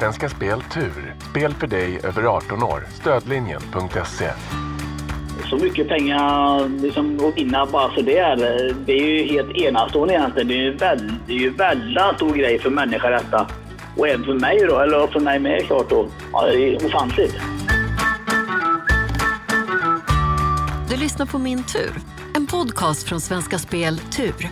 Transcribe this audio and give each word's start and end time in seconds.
Svenska 0.00 0.28
Spel 0.28 0.62
Tur. 0.62 1.14
Spel 1.30 1.54
för 1.54 1.66
dig 1.66 2.00
över 2.02 2.22
18 2.22 2.62
år. 2.62 2.86
Stödlinjen.se. 3.00 4.30
Så 5.50 5.56
mycket 5.56 5.88
pengar 5.88 6.68
liksom, 6.82 7.28
att 7.28 7.36
vinna 7.36 7.66
bara 7.66 7.94
sådär, 7.94 8.36
det 8.86 8.92
är 8.92 9.06
ju 9.06 9.26
helt 9.26 9.56
enastående 9.56 10.14
egentligen. 10.14 10.48
Det 10.48 10.54
är 10.54 10.62
ju 10.62 10.76
väl, 10.76 11.12
det 11.26 11.32
är 11.32 11.36
ju 11.36 11.50
väldigt 11.50 12.16
stor 12.16 12.34
grej 12.34 12.58
för 12.58 12.70
människor 12.70 13.10
detta. 13.10 13.50
Och 13.96 14.08
även 14.08 14.24
för 14.24 14.34
mig 14.34 14.66
då, 14.68 14.78
eller 14.78 15.06
för 15.06 15.20
mig 15.20 15.38
med 15.38 15.66
klart 15.66 15.90
då. 15.90 16.08
Ja, 16.32 16.46
det 16.46 16.54
är 16.54 16.86
ofantligt. 16.86 17.34
Du 20.88 20.96
lyssnar 20.96 21.26
på 21.26 21.38
Min 21.38 21.64
tur, 21.64 21.92
en 22.36 22.46
podcast 22.46 23.08
från 23.08 23.20
Svenska 23.20 23.58
Spel 23.58 23.98
Tur. 23.98 24.50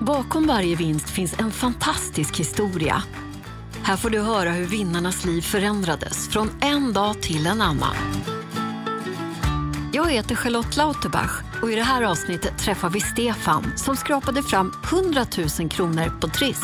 Bakom 0.00 0.46
varje 0.46 0.76
vinst 0.76 1.10
finns 1.10 1.40
en 1.40 1.50
fantastisk 1.50 2.36
historia. 2.36 3.02
Här 3.86 3.96
får 3.96 4.10
du 4.10 4.20
höra 4.20 4.50
hur 4.50 4.66
vinnarnas 4.66 5.24
liv 5.24 5.40
förändrades 5.40 6.28
från 6.32 6.48
en 6.60 6.92
dag 6.92 7.22
till 7.22 7.46
en 7.46 7.60
annan. 7.60 7.96
Jag 9.92 10.10
heter 10.10 10.34
Charlotte 10.34 10.76
Lauterbach 10.76 11.42
och 11.62 11.70
i 11.70 11.74
det 11.74 11.82
här 11.82 12.02
avsnittet 12.02 12.58
träffar 12.58 12.90
vi 12.90 13.00
Stefan 13.00 13.62
som 13.76 13.96
skrapade 13.96 14.42
fram 14.42 14.72
100 14.92 15.20
000 15.60 15.70
kronor 15.70 16.20
på 16.20 16.26
Triss. 16.28 16.62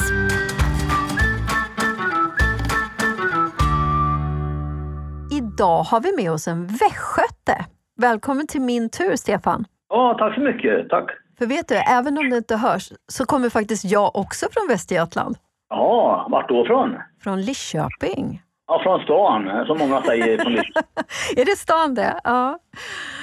Idag 5.39 5.83
har 5.83 6.01
vi 6.01 6.17
med 6.17 6.33
oss 6.33 6.49
en 6.49 6.67
västgöte. 6.67 7.65
Välkommen 7.97 8.47
till 8.47 8.61
min 8.61 8.91
tur, 8.91 9.17
Stefan. 9.17 9.65
Ja, 9.89 10.17
tack 10.19 10.35
så 10.35 10.41
mycket. 10.41 10.89
Tack. 10.89 11.11
För 11.39 11.47
vet 11.47 11.69
du, 11.69 11.75
även 11.75 12.19
om 12.19 12.31
det 12.31 12.37
inte 12.37 12.57
hörs 12.57 12.93
så 13.09 13.25
kommer 13.25 13.49
faktiskt 13.51 13.85
jag 13.85 14.17
också 14.17 14.47
från 14.53 14.69
Västergötland. 14.69 15.37
Ja, 15.73 16.27
vart 16.31 16.49
då 16.49 16.65
från? 16.65 16.97
Från 17.25 17.41
Lidköping. 17.41 18.43
Ja, 18.67 18.81
från 18.83 19.01
stan, 19.01 19.67
som 19.67 19.79
många 19.79 20.03
säger 20.03 20.39
från. 20.39 20.53
Är 21.37 21.45
det 21.45 21.57
stan 21.59 21.95
det? 21.95 22.21
Ja. 22.25 22.59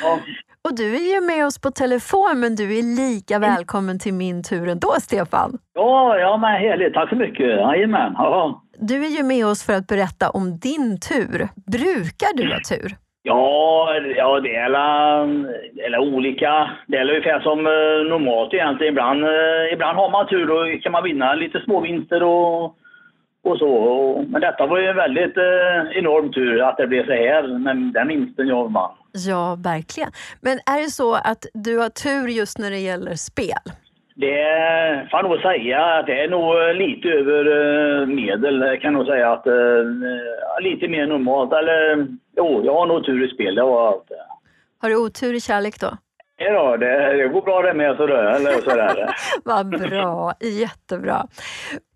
Ja. 0.04 0.20
Och 0.62 0.76
du 0.76 0.96
är 0.96 1.14
ju 1.16 1.22
med 1.22 1.46
oss 1.46 1.62
på 1.62 1.72
telefon, 1.72 2.40
men 2.40 2.56
du 2.56 2.78
är 2.78 2.84
lika 2.84 3.40
välkommen 3.40 4.00
till 4.00 4.14
min 4.14 4.44
tur 4.44 4.68
ändå, 4.68 4.94
Stefan. 5.02 5.58
Ja, 5.74 6.18
ja 6.18 6.38
men 6.38 6.50
härligt. 6.52 6.94
Tack 6.94 7.10
så 7.10 7.16
mycket. 7.16 7.48
Jajamän. 7.48 8.14
Ja. 8.18 8.64
Du 8.80 9.06
är 9.06 9.10
ju 9.10 9.24
med 9.24 9.46
oss 9.46 9.64
för 9.64 9.74
att 9.74 9.88
berätta 9.88 10.30
om 10.30 10.60
din 10.60 11.00
tur. 11.00 11.50
Brukar 11.72 12.38
du 12.38 12.54
ha 12.54 12.60
tur? 12.70 12.96
Ja, 13.30 13.96
ja 14.16 14.40
det 14.40 14.56
är 14.56 14.66
alla, 14.66 16.00
olika. 16.00 16.72
Det 16.88 16.98
är 16.98 17.10
ungefär 17.10 17.40
som 17.40 17.60
eh, 17.68 18.10
normalt 18.10 18.54
egentligen. 18.54 18.94
Ibland, 18.94 19.24
eh, 19.24 19.74
ibland 19.74 19.98
har 19.98 20.10
man 20.10 20.28
tur 20.28 20.52
och 20.52 20.84
kan 20.84 20.92
man 20.92 21.04
vinna 21.04 21.34
lite 21.34 21.62
småvinster 21.62 22.24
och, 22.24 22.64
och 23.44 23.58
så. 23.60 24.26
Men 24.30 24.42
detta 24.42 24.66
var 24.66 24.80
ju 24.80 24.88
en 24.88 24.96
väldigt 24.96 25.38
eh, 25.38 25.98
enorm 26.00 26.32
tur 26.34 26.62
att 26.62 26.78
det 26.78 26.88
blev 26.88 27.06
så 27.06 27.12
här 27.12 27.60
med 27.60 27.76
den 27.94 28.08
vinsten 28.08 28.48
jag 28.48 28.74
vann. 28.74 28.92
Ja, 29.28 29.58
verkligen. 29.64 30.12
Men 30.42 30.54
är 30.54 30.82
det 30.84 30.90
så 30.90 31.16
att 31.16 31.46
du 31.54 31.78
har 31.78 31.90
tur 31.90 32.28
just 32.28 32.60
när 32.60 32.70
det 32.72 32.80
gäller 32.80 33.16
spel? 33.16 33.66
Det 34.16 35.08
får 35.12 35.20
jag 35.20 35.30
nog 35.30 35.40
säga 35.40 35.86
att 35.86 36.06
det 36.06 36.24
är 36.24 36.30
nog 36.30 36.76
lite 36.76 37.08
över 37.10 37.44
eh, 37.58 38.08
medel. 38.08 38.62
Jag 38.62 38.82
kan 38.82 38.94
nog 38.94 39.06
säga 39.06 39.32
att 39.32 39.48
eh, 39.48 39.54
lite 40.62 40.88
mer 40.88 41.08
normalt. 41.08 41.54
Eller 41.54 42.08
jo, 42.40 42.66
jag 42.66 42.74
har 42.74 42.86
nog 42.86 43.06
tur 43.06 43.26
i 43.26 43.34
spel. 43.34 43.56
Det 43.56 43.64
var 43.64 43.88
allt. 43.88 44.12
Har 44.82 44.90
du 44.90 44.96
otur 44.96 45.34
i 45.34 45.42
kärlek 45.42 45.80
då? 45.80 45.98
Ja, 46.42 46.78
det, 46.78 47.14
det 47.18 47.28
går 47.28 47.42
bra 47.42 47.62
det 47.62 47.74
med 47.74 47.98
sådär. 47.98 48.24
Eller 48.24 48.52
sådär. 48.52 49.10
Vad 49.44 49.70
bra, 49.70 50.34
jättebra. 50.42 51.26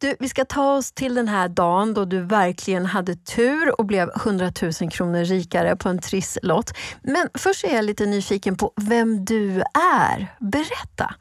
Du, 0.01 0.15
vi 0.19 0.27
ska 0.27 0.45
ta 0.45 0.75
oss 0.77 0.91
till 0.91 1.15
den 1.15 1.27
här 1.27 1.47
dagen 1.47 1.93
då 1.93 2.05
du 2.05 2.21
verkligen 2.21 2.85
hade 2.85 3.15
tur 3.15 3.79
och 3.79 3.85
blev 3.85 4.09
100 4.25 4.45
000 4.81 4.91
kronor 4.91 5.23
rikare 5.23 5.75
på 5.75 5.89
en 5.89 5.99
trisslott. 5.99 6.69
Men 7.03 7.27
först 7.37 7.65
är 7.65 7.75
jag 7.75 7.85
lite 7.85 8.05
nyfiken 8.05 8.57
på 8.57 8.71
vem 8.89 9.25
du 9.25 9.61
är. 10.01 10.27
Berätta! 10.39 11.15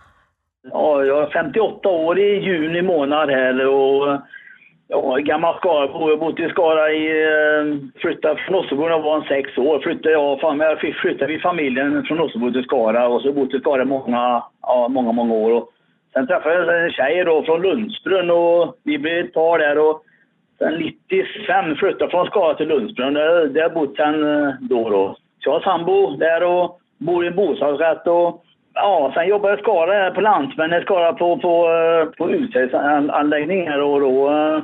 Ja, 0.71 1.05
jag 1.05 1.22
är 1.22 1.31
58 1.31 1.88
år 1.88 2.19
i 2.19 2.44
juni 2.44 2.82
månad 2.82 3.31
här 3.31 3.66
och 3.66 4.21
ja, 4.92 5.16
gammal 5.16 5.56
Skaraborg. 5.56 6.12
Jag 6.12 6.19
har 6.19 6.26
bott 6.26 6.41
i 6.41 6.48
Skara 6.48 6.92
i... 6.92 7.22
Eh, 7.22 8.00
flyttade 8.00 8.36
från 8.41 8.56
Nossebro 8.56 8.82
när 8.82 8.91
jag 8.91 9.03
var 9.03 9.16
en 9.16 9.28
sex 9.28 9.58
år. 9.58 9.78
Flyttade 9.78 10.12
jag, 10.12 10.41
fan, 10.41 10.60
jag 10.60 10.80
fick- 10.80 10.97
flyttade 10.97 11.32
vi 11.32 11.38
familjen 11.38 12.04
från 12.04 12.19
Nossebro 12.19 12.53
till 12.53 12.64
Skara 12.64 13.08
och 13.08 13.20
så 13.20 13.28
har 13.28 13.34
jag 13.34 13.44
bott 13.44 13.54
i 13.54 13.60
Skara 13.60 13.84
många, 13.84 14.42
ja, 14.62 14.88
många, 14.88 15.12
många 15.12 15.34
år. 15.34 15.52
Och 15.52 15.69
sen 16.12 16.26
träffade 16.26 16.54
jag 16.54 16.84
en 16.84 16.91
tjej 16.91 17.25
då 17.25 17.42
från 17.42 17.62
Lundsbrunn 17.62 18.31
och 18.31 18.76
vi 18.84 18.98
blev 18.98 19.25
ett 19.25 19.34
par 19.34 19.58
där 19.58 19.78
och 19.78 20.02
sen 20.58 20.75
95 20.75 21.76
flyttade 21.76 22.04
jag 22.04 22.10
från 22.10 22.26
Skara 22.26 22.54
till 22.54 22.69
Lundsbrunn. 22.69 23.14
Där 23.14 23.28
har 23.28 23.50
jag 23.54 23.75
bott 23.75 23.97
sen 23.97 24.44
eh, 24.44 24.54
då 24.60 24.91
då. 24.91 25.16
Så 25.38 25.48
jag 25.48 25.52
har 25.52 25.60
sambo 25.60 26.16
där 26.16 26.42
och 26.42 26.78
bor 26.98 27.25
i 27.25 27.28
en 27.28 27.36
bostadsrätt 27.36 28.06
och 28.06 28.44
Ja, 28.75 29.12
sen 29.15 29.28
jobbar 29.28 29.50
jag 29.50 29.59
i 29.59 29.62
Skara 29.62 29.93
här 29.93 30.10
på 30.10 30.21
Landsmän, 30.21 30.72
i 30.72 30.81
Skara 30.81 31.12
på, 31.12 31.38
på, 31.38 31.69
eh, 31.71 32.05
på 32.05 32.31
utsädesanläggningar 32.31 33.78
och 33.78 34.00
då 34.00 34.31
eh, 34.31 34.62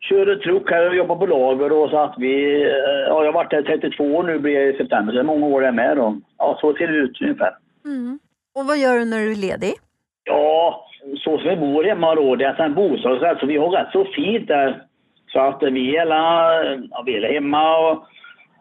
kör 0.00 0.36
truck 0.36 0.70
här 0.70 0.88
och 0.88 0.96
jobbar 0.96 1.16
på 1.16 1.26
lager 1.26 1.72
och 1.72 1.90
så 1.90 1.98
att 1.98 2.14
vi, 2.18 2.62
eh, 2.62 2.68
ja 3.08 3.24
jag 3.24 3.26
har 3.26 3.32
varit 3.32 3.52
här 3.52 3.62
32 3.62 4.04
år 4.04 4.22
nu 4.22 4.38
blir 4.38 4.54
jag 4.54 4.74
i 4.74 4.76
september, 4.76 5.12
så 5.12 5.18
är 5.18 5.22
många 5.22 5.46
år 5.46 5.60
där 5.60 5.72
med 5.72 5.96
då. 5.96 6.16
Ja, 6.38 6.58
så 6.60 6.74
ser 6.74 6.88
det 6.88 6.98
ut 6.98 7.20
ungefär. 7.20 7.52
Mm. 7.84 8.18
Och 8.58 8.66
vad 8.66 8.78
gör 8.78 8.98
du 8.98 9.04
när 9.04 9.18
du 9.18 9.32
är 9.32 9.36
ledig? 9.36 9.74
Ja, 10.24 10.86
så 11.18 11.38
som 11.38 11.48
vi 11.48 11.56
bor 11.56 11.84
hemma 11.84 12.14
då, 12.14 12.36
det 12.36 12.44
är 12.44 12.60
en 12.60 12.74
bostadsrätt 12.74 13.38
så 13.38 13.46
vi 13.46 13.56
har 13.56 13.68
rätt 13.68 13.92
så 13.92 14.04
fint 14.04 14.48
där. 14.48 14.82
Så 15.32 15.40
att 15.40 15.62
vi 15.62 15.96
är 15.96 16.02
alla, 16.02 16.64
ja, 16.90 17.02
vi 17.06 17.16
är 17.16 17.32
hemma 17.32 17.78
och, 17.78 18.06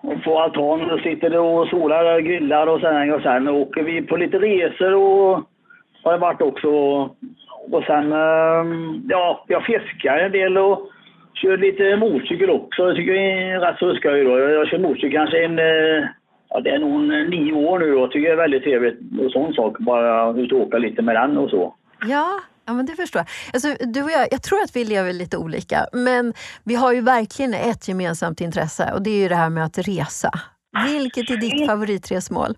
och 0.07 0.23
på 0.23 0.39
altan 0.39 0.91
och 0.91 0.99
sitter 0.99 1.37
och 1.37 1.67
solar 1.67 2.15
och 2.15 2.23
grillar 2.23 2.67
och 2.67 2.81
sen, 2.81 3.13
och 3.13 3.21
sen 3.21 3.47
åker 3.47 3.83
vi 3.83 4.01
på 4.01 4.17
lite 4.17 4.39
resor 4.39 4.93
och 4.93 5.43
har 6.03 6.11
det 6.11 6.17
varit 6.17 6.41
också. 6.41 6.69
Och 7.71 7.83
sen, 7.87 8.13
ehm, 8.13 9.01
ja, 9.09 9.45
jag 9.47 9.65
fiskar 9.65 10.17
en 10.17 10.31
del 10.31 10.57
och 10.57 10.89
kör 11.33 11.57
lite 11.57 11.95
motorcykel 11.97 12.49
också. 12.49 12.85
Det 12.85 12.95
tycker 12.95 13.13
jag 13.13 13.23
är 13.23 13.59
rätt 13.59 13.79
så 13.79 13.95
skoj 13.95 14.23
då. 14.23 14.39
Jag 14.39 14.67
kör 14.67 14.79
motorcykel 14.79 15.11
kanske 15.11 15.45
en, 15.45 15.59
eh, 15.59 16.07
ja 16.49 16.59
det 16.59 16.69
är 16.69 16.79
nog 16.79 17.13
en 17.13 17.29
nio 17.29 17.53
år 17.53 17.79
nu 17.79 17.91
då. 17.91 18.07
Tycker 18.07 18.27
det 18.27 18.33
är 18.33 18.37
väldigt 18.37 18.63
trevligt 18.63 18.99
och 19.25 19.31
sån 19.31 19.53
sak. 19.53 19.77
Bara 19.79 20.39
ut 20.39 20.51
och 20.51 20.61
åka 20.61 20.77
lite 20.77 21.01
med 21.01 21.15
den 21.15 21.37
och 21.37 21.49
så. 21.49 21.75
Ja, 22.07 22.39
ja 22.65 22.73
men 22.73 22.85
det 22.85 22.95
förstår 22.95 23.19
jag. 23.19 23.27
Alltså, 23.53 23.85
du 23.93 24.03
och 24.03 24.11
jag, 24.11 24.27
jag 24.31 24.43
tror 24.43 24.61
att 24.63 24.75
vi 24.75 24.85
lever 24.85 25.13
lite 25.13 25.37
olika, 25.37 25.77
men 25.93 26.33
vi 26.65 26.75
har 26.75 26.93
ju 26.93 27.01
verkligen 27.01 27.53
ett 27.53 27.87
gemensamt 27.87 28.41
intresse 28.41 28.91
och 28.93 29.01
det 29.03 29.09
är 29.09 29.21
ju 29.21 29.27
det 29.27 29.35
här 29.35 29.49
med 29.49 29.65
att 29.65 29.77
resa. 29.77 30.31
Vilket 30.87 31.29
är 31.29 31.37
ditt 31.37 31.67
favoritresmål? 31.67 32.55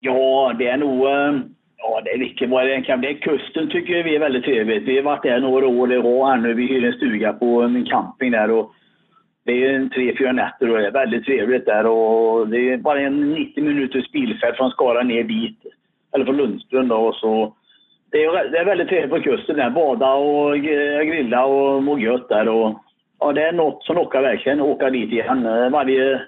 Ja, 0.00 0.54
det 0.58 0.68
är 0.68 0.76
nog... 0.76 1.06
Eh, 1.06 1.40
ja, 1.76 2.00
det 2.04 2.10
är 2.10 2.18
vilken 2.18 2.50
vad 2.50 2.66
det 2.66 2.82
kan 2.82 3.00
Det 3.00 3.10
är 3.10 3.20
Kusten 3.20 3.70
tycker 3.70 4.02
vi 4.02 4.16
är 4.16 4.20
väldigt 4.20 4.44
trevligt. 4.44 4.88
Vi 4.88 4.96
har 4.96 5.02
varit 5.02 5.22
där 5.22 5.40
några 5.40 5.66
år. 5.66 5.92
i 5.92 5.96
rad 5.96 6.42
nu. 6.42 6.54
Vi 6.54 6.66
hyr 6.66 6.84
en 6.84 6.92
stuga 6.92 7.32
på 7.32 7.62
eh, 7.62 7.74
en 7.74 7.84
camping 7.84 8.30
där. 8.30 8.50
Och 8.50 8.72
det 9.44 9.64
är 9.64 9.72
en 9.72 9.90
tre, 9.90 10.16
fyra 10.18 10.32
nätter 10.32 10.70
och 10.70 10.78
det 10.78 10.86
är 10.86 10.90
väldigt 10.90 11.24
trevligt 11.24 11.66
där. 11.66 11.86
Och 11.86 12.48
det 12.48 12.72
är 12.72 12.76
bara 12.76 13.00
en 13.00 13.32
90 13.32 13.64
minuters 13.64 14.12
bilfärd 14.12 14.56
från 14.56 14.70
Skara 14.70 15.02
ner 15.02 15.24
dit. 15.24 15.58
Eller 16.14 16.24
från 16.24 16.36
Lundsbrunn 16.36 16.88
då. 16.88 16.96
Och 16.96 17.14
så 17.14 17.54
det, 18.10 18.24
är, 18.24 18.50
det 18.50 18.58
är 18.58 18.64
väldigt 18.64 18.88
trevligt 18.88 19.10
på 19.10 19.20
kusten 19.30 19.56
där. 19.56 19.70
Bada 19.70 20.12
och 20.12 20.56
grilla 21.06 21.44
och 21.44 21.82
må 21.82 21.98
gött 21.98 22.28
där. 22.28 22.48
Och, 22.48 22.74
ja, 23.20 23.32
det 23.32 23.42
är 23.42 23.52
något 23.52 23.84
som 23.84 23.96
lockar 23.96 24.22
verkligen. 24.22 24.60
Åka 24.60 24.90
dit 24.90 25.12
igen 25.12 25.46
eh, 25.46 25.70
varje, 25.70 26.20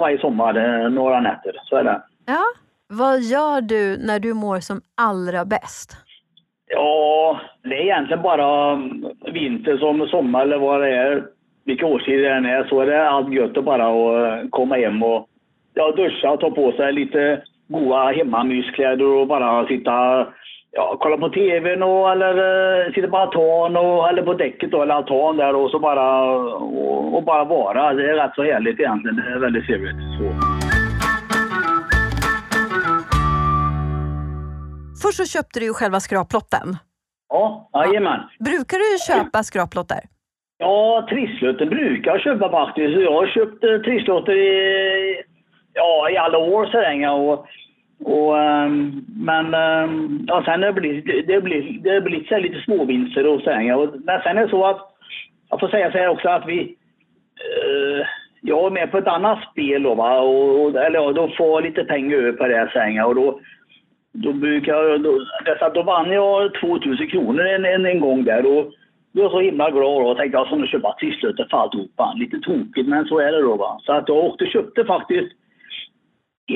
varje 0.00 0.18
sommar. 0.18 0.54
eh, 0.84 0.90
Några 0.90 1.20
nätter. 1.20 1.52
Så 1.64 1.76
är 1.76 1.84
det. 1.84 2.02
Ja, 2.26 2.42
vad 2.88 3.20
gör 3.20 3.60
du 3.60 3.96
när 4.06 4.20
du 4.20 4.34
mår 4.34 4.60
som 4.60 4.80
allra 4.96 5.44
bäst? 5.44 5.96
Ja, 6.72 7.40
det 7.62 7.74
är 7.76 7.80
egentligen 7.82 8.22
bara 8.22 8.74
vinter 9.32 9.76
som 9.78 10.06
sommar 10.06 10.42
eller 10.42 10.58
vad 10.58 10.80
det 10.80 10.96
är. 10.96 11.24
Vilka 11.64 11.86
årstider 11.86 12.22
det 12.22 12.30
än 12.34 12.46
är 12.46 12.64
så 12.64 12.80
är 12.80 12.86
det 12.86 13.08
allt 13.08 13.32
gött 13.34 13.56
att 13.56 13.64
bara 13.64 13.86
att 13.86 14.50
komma 14.50 14.76
hem 14.76 15.02
och 15.02 15.26
ja, 15.74 15.92
duscha 15.92 16.30
och 16.30 16.40
ta 16.40 16.50
på 16.50 16.72
sig 16.72 16.92
lite 16.92 17.42
goda 17.68 18.12
hemmamyskläder 18.12 19.04
och 19.04 19.26
bara 19.26 19.66
sitta 19.66 20.26
ja, 20.72 20.96
kolla 21.00 21.16
på 21.16 21.28
tvn 21.28 21.82
och, 21.82 22.12
eller 22.12 22.34
eh, 22.86 22.92
sitta 22.92 23.08
på 23.08 23.16
altan 23.16 23.76
och, 23.76 24.08
eller 24.08 24.22
på 24.22 24.34
däcket 24.34 24.70
då, 24.70 24.82
eller 24.82 24.94
altan 24.94 25.36
där 25.36 25.54
och 25.54 25.70
så 25.70 25.78
bara 25.78 26.22
och, 26.32 27.14
och 27.16 27.24
bara 27.24 27.44
vara. 27.44 27.92
Det 27.92 28.10
är 28.10 28.14
rätt 28.14 28.34
så 28.34 28.42
härligt 28.42 28.80
egentligen. 28.80 29.16
Det 29.16 29.22
är 29.22 29.38
väldigt 29.38 29.66
trevligt. 29.66 29.96
Så. 30.18 30.24
Först 35.02 35.16
så 35.16 35.24
köpte 35.38 35.60
du 35.60 35.66
ju 35.66 35.72
själva 35.72 36.00
skraplotten. 36.00 36.76
Ja, 37.28 37.70
jajamän. 37.72 38.20
Brukar 38.38 38.78
du 38.78 38.98
köpa 39.14 39.42
skraplotter? 39.42 40.00
Ja, 40.58 41.06
trisslotter 41.10 41.66
brukar 41.66 42.10
jag 42.10 42.20
köpa 42.20 42.50
faktiskt. 42.50 42.96
Jag 42.98 43.12
har 43.12 43.26
köpt 43.26 43.64
eh, 43.64 43.78
trisslotter 43.78 44.32
i, 44.32 45.22
ja, 45.72 46.10
i 46.10 46.16
alla 46.16 46.38
år 46.38 46.66
så 46.66 46.80
länge. 46.80 47.08
Och, 47.10 47.46
och, 48.04 48.38
ehm, 48.38 49.04
men 49.16 49.54
ehm, 49.54 50.24
ja, 50.26 50.42
sen 50.44 50.62
har 50.62 50.72
det 50.72 50.80
blivit, 50.80 51.26
det 51.26 51.40
blir, 51.40 51.80
det 51.82 52.00
blir 52.00 52.24
så 52.24 52.38
lite 52.38 52.60
småvinster 52.60 53.26
och 53.26 53.40
så. 53.40 53.50
Och, 53.50 53.94
men 54.04 54.22
sen 54.22 54.38
är 54.38 54.42
det 54.42 54.50
så 54.50 54.64
att, 54.64 54.80
jag 55.50 55.60
får 55.60 55.68
säga 55.68 55.92
så 55.92 55.98
här 55.98 56.08
också 56.08 56.28
att 56.28 56.46
vi, 56.46 56.60
eh, 56.60 58.06
jag 58.40 58.62
var 58.62 58.70
med 58.70 58.90
på 58.90 58.98
ett 58.98 59.06
annat 59.06 59.38
spel 59.50 59.82
då, 59.82 59.94
va? 59.94 60.20
Och, 60.20 60.60
och, 60.60 60.74
eller 60.76 60.98
ja, 60.98 61.12
då 61.12 61.28
får 61.28 61.46
jag 61.46 61.62
lite 61.62 61.84
pengar 61.84 62.16
över 62.16 62.32
på 62.32 62.46
det 62.46 62.70
här 62.74 63.04
och 63.04 63.14
då, 63.14 63.40
då 64.12 64.32
brukar 64.32 64.74
jag, 64.74 65.02
då, 65.02 65.26
dessa, 65.44 65.68
då 65.68 65.82
vann 65.82 66.12
jag 66.12 66.54
2000 66.54 67.08
kronor 67.08 67.46
en, 67.46 67.64
en, 67.64 67.86
en 67.86 68.00
gång 68.00 68.24
där 68.24 68.46
och 68.46 68.72
jag 69.12 69.22
var 69.22 69.30
så 69.30 69.40
himla 69.40 69.70
glad 69.70 70.06
och 70.06 70.16
tänkte 70.16 70.38
jag 70.38 70.46
ska 70.46 70.66
köpa 70.66 70.96
trisslotter 71.00 71.46
för 71.50 71.56
alltihopa. 71.56 72.14
Lite 72.16 72.38
tokigt 72.38 72.88
men 72.88 73.04
så 73.04 73.18
är 73.18 73.32
det 73.32 73.42
då 73.42 73.56
va. 73.56 73.80
Så 73.82 73.92
att 73.92 74.08
jag 74.08 74.16
åkte 74.16 74.44
och 74.44 74.50
köpte 74.50 74.84
faktiskt 74.84 75.32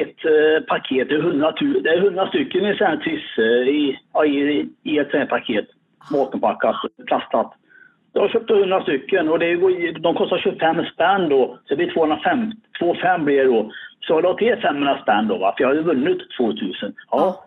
ett 0.00 0.25
eh, 0.25 0.64
paket, 0.67 1.08
det 1.08 1.14
är 1.14 1.19
100, 1.19 1.52
det 1.82 1.91
är 1.91 1.99
100 1.99 2.29
stycken 2.29 2.67
i 2.67 2.76
sån 2.76 3.00
triss 3.00 3.38
eh, 3.38 3.69
i, 3.69 3.99
i, 4.26 4.69
i 4.82 4.99
ett 4.99 5.11
sånt 5.11 5.31
paket. 5.31 5.67
Vakuumpackat, 6.12 6.76
plastat. 7.06 7.52
Jag 8.12 8.31
köpte 8.31 8.55
100 8.55 8.82
stycken 8.82 9.29
och 9.29 9.38
det, 9.38 9.56
de 9.93 10.14
kostar 10.14 10.38
25 10.38 10.85
spänn 10.94 11.29
då. 11.29 11.58
Så 11.64 11.75
det 11.75 11.76
blir 11.76 11.94
205, 11.94 12.52
205 12.79 13.25
blir 13.25 13.38
det 13.38 13.44
då. 13.44 13.70
Så 14.00 14.12
jag 14.12 14.23
la 14.23 14.35
till 14.35 14.56
500 14.56 14.99
spänn 15.02 15.29
då, 15.29 15.38
va? 15.38 15.55
för 15.56 15.64
jag 15.64 15.69
hade 15.69 15.82
vunnit 15.82 16.19
2000. 16.38 16.94
Ja. 17.11 17.44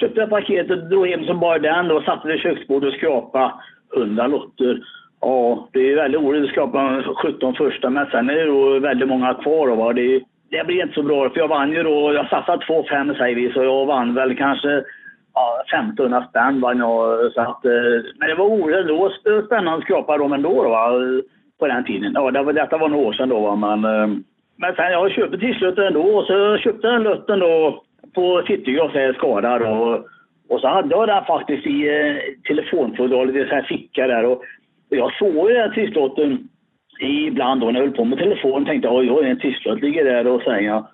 Köpte 0.00 0.20
jag 0.20 0.30
paketet, 0.30 0.90
drog 0.90 1.08
hem 1.08 1.24
som 1.24 1.40
bara 1.40 1.58
den 1.58 1.88
då, 1.88 2.02
satte 2.02 2.28
vid 2.28 2.40
köksbordet 2.40 2.88
och 2.88 2.94
skrapade 2.94 3.52
100 3.96 4.26
lotter. 4.26 4.82
Ja, 5.20 5.68
det 5.72 5.92
är 5.92 5.96
väldigt 5.96 6.20
roligt 6.20 6.44
att 6.44 6.50
skrapa 6.50 7.02
17 7.22 7.54
första, 7.54 7.90
men 7.90 8.06
sen 8.06 8.30
är 8.30 8.34
det 8.34 8.44
då 8.44 8.78
väldigt 8.78 9.08
många 9.08 9.34
kvar. 9.34 9.68
Då, 9.68 9.74
va? 9.74 9.92
Det, 9.92 10.20
det 10.52 10.66
blir 10.66 10.82
inte 10.82 10.94
så 10.94 11.02
bra, 11.02 11.30
för 11.30 11.40
jag 11.40 11.48
vann 11.48 11.72
ju 11.72 11.82
då, 11.82 12.14
jag 12.14 12.28
satsade 12.28 12.64
2-5 12.64 13.18
säger 13.18 13.36
vi, 13.36 13.52
så 13.52 13.62
jag 13.62 13.86
vann 13.86 14.14
väl 14.14 14.36
kanske 14.36 14.84
ja, 15.34 15.62
1500 15.66 16.26
spänn 16.30 16.60
vann 16.60 16.78
jag. 16.78 17.32
Så 17.32 17.40
att, 17.40 17.64
eh, 17.64 17.98
men 18.18 18.28
det 18.28 18.34
var 18.34 18.48
roligt 18.48 18.76
ändå, 18.76 19.12
spännande 19.46 19.78
att 19.78 19.84
skrapa 19.84 20.18
dem 20.18 20.32
ändå 20.32 20.62
då, 20.62 20.68
va? 20.68 20.92
på 21.58 21.66
den 21.66 21.84
tiden. 21.84 22.12
Ja, 22.14 22.30
det 22.30 22.42
var, 22.42 22.52
detta 22.52 22.78
var 22.78 22.88
några 22.88 23.08
år 23.08 23.12
sedan 23.12 23.28
då, 23.28 23.40
va? 23.40 23.56
men 23.56 23.84
eh, 23.84 24.16
men 24.56 24.74
sen 24.74 24.92
jag 24.92 25.10
köpte 25.10 25.38
trisslotter 25.38 25.82
ändå 25.82 26.02
och 26.02 26.24
så 26.24 26.58
köpte 26.58 26.86
jag 26.86 27.02
lotten 27.02 27.38
då 27.38 27.82
på 28.14 28.42
Citygross 28.46 28.94
i 28.94 29.12
Skara 29.16 29.58
då. 29.58 30.04
Och 30.48 30.60
så 30.60 30.68
hade 30.68 30.94
jag 30.94 31.08
den 31.08 31.24
faktiskt 31.24 31.66
i 31.66 31.88
eh, 31.88 32.16
telefonfodralet, 32.48 33.36
i 33.36 33.54
en 33.54 33.64
ficka 33.64 34.06
där. 34.06 34.24
Och, 34.24 34.42
och 34.90 34.96
jag 34.96 35.12
såg 35.14 35.50
ju 35.50 35.54
den 35.54 35.72
trisslotten 35.72 36.48
ibland 37.02 37.60
då 37.60 37.66
när 37.66 37.80
jag 37.80 37.86
höll 37.86 37.96
på 37.96 38.04
med 38.04 38.18
telefonen 38.18 38.64
tänkte 38.64 38.88
jag 38.88 38.96
oj, 38.96 39.30
en 39.30 39.38
trisslott 39.38 39.80
ligger 39.80 40.04
där 40.04 40.26
och 40.26 40.42
sen 40.42 40.64
jag, 40.64 40.86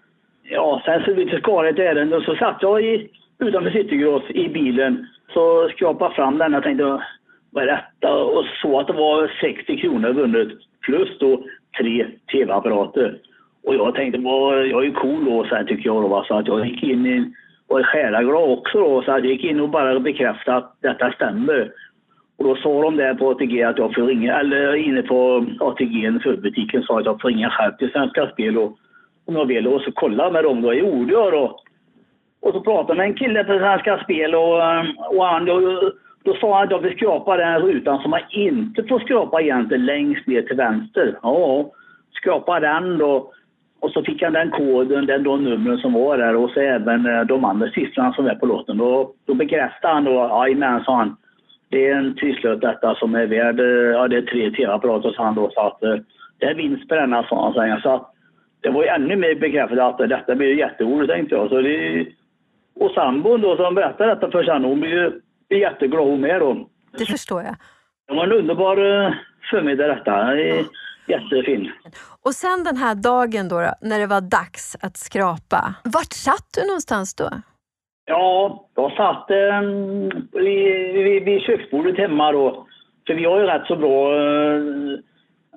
ja, 0.42 0.82
sen 0.84 1.02
så 1.04 1.12
vi 1.12 1.26
till 1.26 1.38
Skara 1.38 1.68
ett 1.68 1.78
ärende 1.78 2.16
och 2.16 2.22
så 2.22 2.34
satt 2.34 2.58
jag 2.60 2.84
i, 2.84 3.08
utanför 3.38 3.70
Citygross 3.70 4.30
i 4.30 4.48
bilen 4.48 5.06
så 5.34 5.68
skrapade 5.68 6.14
fram 6.14 6.38
den 6.38 6.54
och 6.54 6.62
tänkte 6.62 7.02
vad 7.50 7.62
är 7.62 7.66
detta? 7.66 8.14
Och 8.14 8.44
så 8.62 8.80
att 8.80 8.86
det 8.86 8.92
var 8.92 9.32
60 9.40 9.76
kronor 9.76 10.12
vunnet 10.12 10.48
plus 10.80 11.18
då 11.18 11.44
tre 11.78 12.06
tv-apparater. 12.32 13.18
Och 13.64 13.74
jag 13.74 13.94
tänkte, 13.94 14.20
jag 14.20 14.82
är 14.82 14.86
ju 14.86 14.92
cool 14.92 15.24
då, 15.24 15.44
så 15.44 15.54
här, 15.54 15.64
tycker 15.64 15.86
jag 15.86 16.02
då, 16.02 16.24
så 16.28 16.34
att 16.34 16.46
jag 16.46 16.66
gick 16.66 16.82
in 16.82 17.06
i, 17.06 17.32
och 17.68 17.80
är 17.80 17.84
själaglad 17.84 18.50
också 18.50 18.78
då, 18.78 19.02
så 19.02 19.12
att 19.12 19.24
jag 19.24 19.32
gick 19.32 19.44
in 19.44 19.60
och 19.60 19.68
bara 19.68 20.00
bekräftade 20.00 20.56
att 20.56 20.76
detta 20.80 21.12
stämmer. 21.12 21.72
Och 22.38 22.44
då 22.44 22.56
sa 22.56 22.82
de 22.82 22.96
där 22.96 23.14
på 23.14 23.30
ATG 23.30 23.62
att 23.62 23.78
jag 23.78 23.94
får 23.94 24.02
ringa, 24.02 24.38
eller 24.40 24.74
inne 24.74 25.02
på 25.02 25.46
ATG, 25.60 26.20
förbutiken, 26.22 26.82
sa 26.82 26.98
att 26.98 27.04
jag 27.04 27.20
får 27.20 27.28
ringa 27.28 27.50
själv 27.50 27.72
till 27.72 27.90
Svenska 27.90 28.26
Spel 28.26 28.58
och, 28.58 28.78
om 29.26 29.36
jag 29.36 29.46
vill 29.46 29.68
och 29.68 29.80
så 29.80 29.92
kolla 29.92 30.30
med 30.30 30.44
dem 30.44 30.62
då. 30.62 30.70
Det 30.70 30.76
gjorde 30.76 31.12
jag 31.12 31.32
då. 31.32 31.60
Och 32.40 32.52
så 32.52 32.60
pratade 32.60 32.90
jag 32.90 32.96
med 32.96 33.06
en 33.06 33.14
kille 33.14 33.44
på 33.44 33.58
Svenska 33.58 33.98
Spel 34.04 34.34
och, 34.34 34.56
och 35.16 35.24
han, 35.24 35.44
då, 35.44 35.80
då 36.24 36.34
sa 36.34 36.54
han 36.54 36.64
att 36.64 36.70
jag 36.70 36.78
vill 36.78 36.96
skrapa 36.96 37.36
den 37.36 37.62
rutan 37.62 38.02
som 38.02 38.10
man 38.10 38.20
inte 38.30 38.84
får 38.84 38.98
skrapa 38.98 39.42
egentligen 39.42 39.86
längst 39.86 40.26
ner 40.26 40.42
till 40.42 40.56
vänster. 40.56 41.18
Ja, 41.22 41.70
skrapa 42.12 42.60
den 42.60 42.98
då. 42.98 43.32
Och 43.80 43.90
så 43.90 44.02
fick 44.02 44.22
han 44.22 44.32
den 44.32 44.50
koden, 44.50 45.06
den 45.06 45.22
då 45.22 45.36
numren 45.36 45.78
som 45.78 45.92
var 45.92 46.18
där 46.18 46.36
och 46.36 46.50
så 46.50 46.60
även 46.60 47.06
eh, 47.06 47.20
de 47.20 47.44
andra 47.44 47.70
siffrorna 47.70 48.12
som 48.12 48.26
är 48.26 48.34
på 48.34 48.46
lotten. 48.46 48.78
Då, 48.78 49.12
då 49.26 49.34
bekräftade 49.34 49.94
han 49.94 50.04
då, 50.04 50.12
jajamän 50.12 50.84
sa 50.84 50.96
han, 50.96 51.16
det 51.68 51.88
är 51.88 51.94
en 51.94 52.16
trisslott 52.16 52.60
detta 52.60 52.94
som 52.94 53.14
är 53.14 53.26
värd, 53.26 53.60
eh, 53.60 53.66
ja 53.66 54.08
det 54.08 54.16
är 54.16 54.22
tre 54.22 54.50
tv-apparater 54.50 55.12
sa 55.12 55.24
han 55.24 55.34
då, 55.34 55.50
så 55.54 55.60
att 55.60 55.82
eh, 55.82 55.96
det 56.38 56.46
är 56.46 56.54
vinst 56.54 56.88
på 56.88 56.94
denna 56.94 57.22
sa 57.28 57.52
han. 57.56 57.80
Så 57.80 57.94
att, 57.94 58.14
det 58.60 58.70
var 58.70 58.82
ju 58.82 58.88
ännu 58.88 59.16
mer 59.16 59.34
bekräftat 59.34 59.78
att 59.78 60.08
detta 60.08 60.34
blir 60.34 60.58
jätteroligt 60.58 61.12
tänkte 61.12 61.34
jag. 61.34 61.48
Så 61.48 61.60
det, 61.60 62.06
och 62.74 62.90
sambon 62.90 63.40
då 63.40 63.56
som 63.56 63.74
berättade 63.74 64.14
detta 64.14 64.30
för 64.30 64.44
sig, 64.44 64.62
hon 64.62 64.80
blir 64.80 64.90
ju 65.50 65.58
jätteglad 65.58 66.04
hon 66.04 66.20
med 66.20 66.40
då. 66.40 66.68
Det 66.98 67.06
förstår 67.06 67.42
jag. 67.42 67.54
Det 68.08 68.14
var 68.14 68.24
en 68.24 68.32
underbar 68.32 68.76
förmiddag 69.50 69.86
detta. 69.86 70.36
Jättefin. 71.08 71.72
Och 72.24 72.34
sen 72.34 72.64
den 72.64 72.76
här 72.76 72.94
dagen 72.94 73.48
då, 73.48 73.72
när 73.80 73.98
det 73.98 74.06
var 74.06 74.20
dags 74.20 74.76
att 74.80 74.96
skrapa. 74.96 75.74
Vart 75.84 76.12
satt 76.12 76.46
du 76.54 76.66
någonstans 76.66 77.14
då? 77.14 77.30
Ja, 78.08 78.64
jag 78.74 78.92
satt 78.92 79.30
eh, 79.30 79.60
vid, 80.32 80.92
vid, 80.92 81.24
vid 81.24 81.42
köksbordet 81.42 81.98
hemma 81.98 82.32
då. 82.32 82.66
För 83.06 83.14
vi 83.14 83.24
har 83.24 83.40
ju 83.40 83.46
rätt 83.46 83.66
så 83.66 83.76
bra... 83.76 84.14
Eh, 84.16 84.62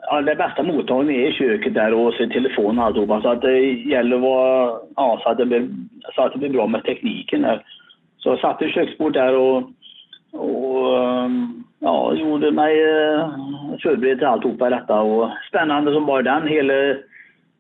ja, 0.02 0.22
det 0.22 0.36
bästa 0.36 0.64
mottagningen 0.64 1.24
är 1.24 1.28
i 1.28 1.34
köket 1.34 1.74
där 1.74 1.94
och 1.94 2.14
så 2.14 2.28
telefon 2.28 2.80
och 2.80 2.86
alltihopa. 2.86 3.22
Så 3.22 3.30
att 3.30 3.42
det 3.42 3.60
gäller 3.62 4.16
att 4.16 4.22
vara... 4.22 4.80
Ja, 4.96 5.20
så 5.24 5.30
att 5.30 5.38
det 5.38 5.46
blir, 5.46 5.68
så 6.16 6.22
att 6.22 6.34
det 6.34 6.40
blir 6.40 6.50
bra 6.50 6.68
med 6.68 6.84
tekniken 6.84 7.42
där. 7.42 7.64
Så 8.18 8.30
jag 8.30 8.40
satt 8.40 8.62
vid 8.62 8.74
köksbordet 8.74 9.14
där 9.14 9.36
och... 9.36 9.64
och 10.32 11.04
ehm, 11.04 11.64
ja, 11.80 12.14
gjorde 12.14 12.52
mig 12.52 12.84
eh, 12.84 13.30
förberedd 13.84 14.18
till 14.18 14.28
alltihopa 14.28 14.70
detta 14.70 15.02
och 15.02 15.30
spännande 15.50 15.94
som 15.94 16.06
bara 16.06 16.22
den. 16.22 16.48
Hela, 16.48 16.74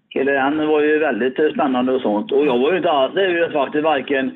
hela 0.09 0.31
den 0.31 0.67
var 0.67 0.81
ju 0.81 0.99
väldigt 0.99 1.53
spännande 1.53 1.91
och 1.93 2.01
sånt. 2.01 2.31
Och 2.31 2.45
jag 2.45 2.57
var 2.57 2.71
ju 2.71 2.77
inte 2.77 2.91
alls, 2.91 3.13
det 3.13 3.49
faktiskt 3.53 3.83
varken 3.83 4.31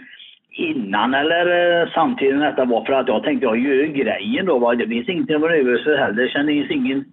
innan 0.55 1.13
eller 1.13 1.81
eh, 1.81 1.89
samtidigt 1.93 2.35
när 2.35 2.45
detta 2.45 2.65
var 2.65 2.85
för 2.85 2.93
att 2.93 3.07
jag 3.07 3.23
tänkte 3.23 3.45
jag 3.45 3.57
gör 3.59 3.85
grejen 3.85 4.45
då. 4.45 4.59
Va? 4.59 4.75
Det 4.75 4.87
finns 4.87 5.09
ingenting 5.09 5.35
att 5.35 5.41
vara 5.41 5.51
nervös 5.51 5.83
för 5.83 5.97
heller. 5.97 6.23
Det 6.23 6.29
kändes 6.29 6.71
ingen, 6.71 7.05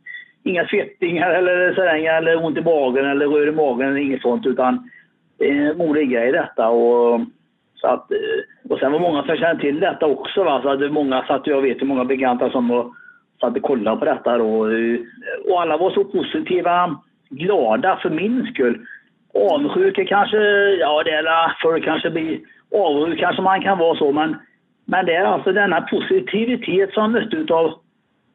inga 0.44 0.66
svettningar 0.66 1.30
eller 1.30 1.74
sådär, 1.74 2.18
eller 2.18 2.44
ont 2.44 2.58
i 2.58 2.62
magen 2.62 3.04
eller 3.04 3.26
rör 3.26 3.48
i 3.48 3.52
magen 3.52 3.88
eller 3.88 4.00
inget 4.00 4.22
sånt 4.22 4.46
utan 4.46 4.90
det 5.38 5.50
är 5.50 5.52
en 5.52 5.78
rolig 5.78 6.10
grej 6.10 6.32
detta. 6.32 6.68
Och, 6.68 7.20
så 7.74 7.86
att, 7.86 8.10
eh, 8.12 8.70
och 8.70 8.78
sen 8.78 8.92
var 8.92 8.98
många 8.98 9.22
som 9.22 9.36
kände 9.36 9.62
till 9.62 9.80
detta 9.80 10.06
också. 10.06 10.44
Va? 10.44 10.60
Så 10.62 10.68
att 10.68 10.92
många 10.92 11.22
satt, 11.22 11.46
jag 11.46 11.62
vet 11.62 11.80
hur 11.80 11.86
många 11.86 12.04
bekanta 12.04 12.50
som 12.50 12.94
satt 13.40 13.56
och 13.56 13.62
kollade 13.62 13.96
på 13.96 14.04
detta. 14.04 14.38
Då. 14.38 14.70
Eh, 14.70 14.98
och 15.48 15.62
alla 15.62 15.76
var 15.76 15.90
så 15.90 16.04
positiva, 16.04 16.96
glada 17.30 17.98
för 18.02 18.10
min 18.10 18.46
skull. 18.46 18.86
Avundsjuka 19.34 20.04
kanske, 20.04 20.38
ja 20.80 21.02
det 21.02 21.10
är 21.10 21.62
folk 21.62 21.84
kanske 21.84 22.10
blir 22.10 22.40
avundsjuk 22.74 23.20
kanske 23.20 23.42
man 23.42 23.62
kan 23.62 23.78
vara 23.78 23.98
så 23.98 24.12
men, 24.12 24.36
men 24.84 25.06
det 25.06 25.14
är 25.14 25.24
alltså 25.24 25.52
denna 25.52 25.80
positivitet 25.80 26.92
som 26.94 27.12
mötte 27.12 27.36
utav 27.36 27.74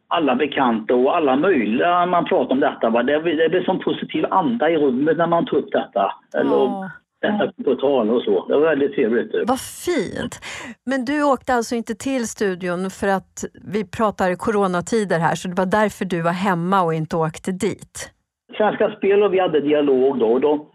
alla 0.08 0.36
bekanta 0.36 0.96
och 0.96 1.18
alla 1.18 1.36
möjliga 1.36 2.06
man 2.06 2.26
pratar 2.26 2.52
om 2.52 2.60
detta. 2.60 2.90
Va? 2.90 3.04
Det, 3.04 3.20
det 3.20 3.50
blir 3.50 3.64
som 3.64 3.80
positiv 3.80 4.26
anda 4.30 4.70
i 4.70 4.78
rummet 4.78 5.18
när 5.18 5.28
man 5.28 5.46
tar 5.46 5.58
upp 5.58 5.72
detta. 5.72 6.14
Eller, 6.34 6.56
oh 6.56 6.88
detta 7.22 7.64
på 7.64 7.76
tal 7.76 8.10
och 8.10 8.22
så. 8.22 8.48
Det 8.48 8.54
var 8.54 8.62
väldigt 8.62 8.96
trevligt. 8.96 9.32
Vad 9.48 9.60
fint! 9.60 10.40
Men 10.86 11.06
du 11.06 11.24
åkte 11.24 11.54
alltså 11.54 11.76
inte 11.76 11.96
till 11.96 12.28
studion 12.28 12.90
för 12.90 13.08
att 13.08 13.46
vi 13.74 13.88
pratar 13.88 14.36
coronatider 14.36 15.20
här, 15.20 15.36
så 15.36 15.48
det 15.48 15.56
var 15.56 15.66
därför 15.66 16.06
du 16.06 16.22
var 16.22 16.32
hemma 16.32 16.82
och 16.82 16.94
inte 16.94 17.18
åkte 17.18 17.52
dit? 17.52 18.12
Svenska 18.58 18.96
Spel 18.98 19.24
och 19.24 19.34
vi 19.34 19.40
hade 19.40 19.62
dialog 19.62 20.20
då. 20.20 20.40
då 20.40 20.68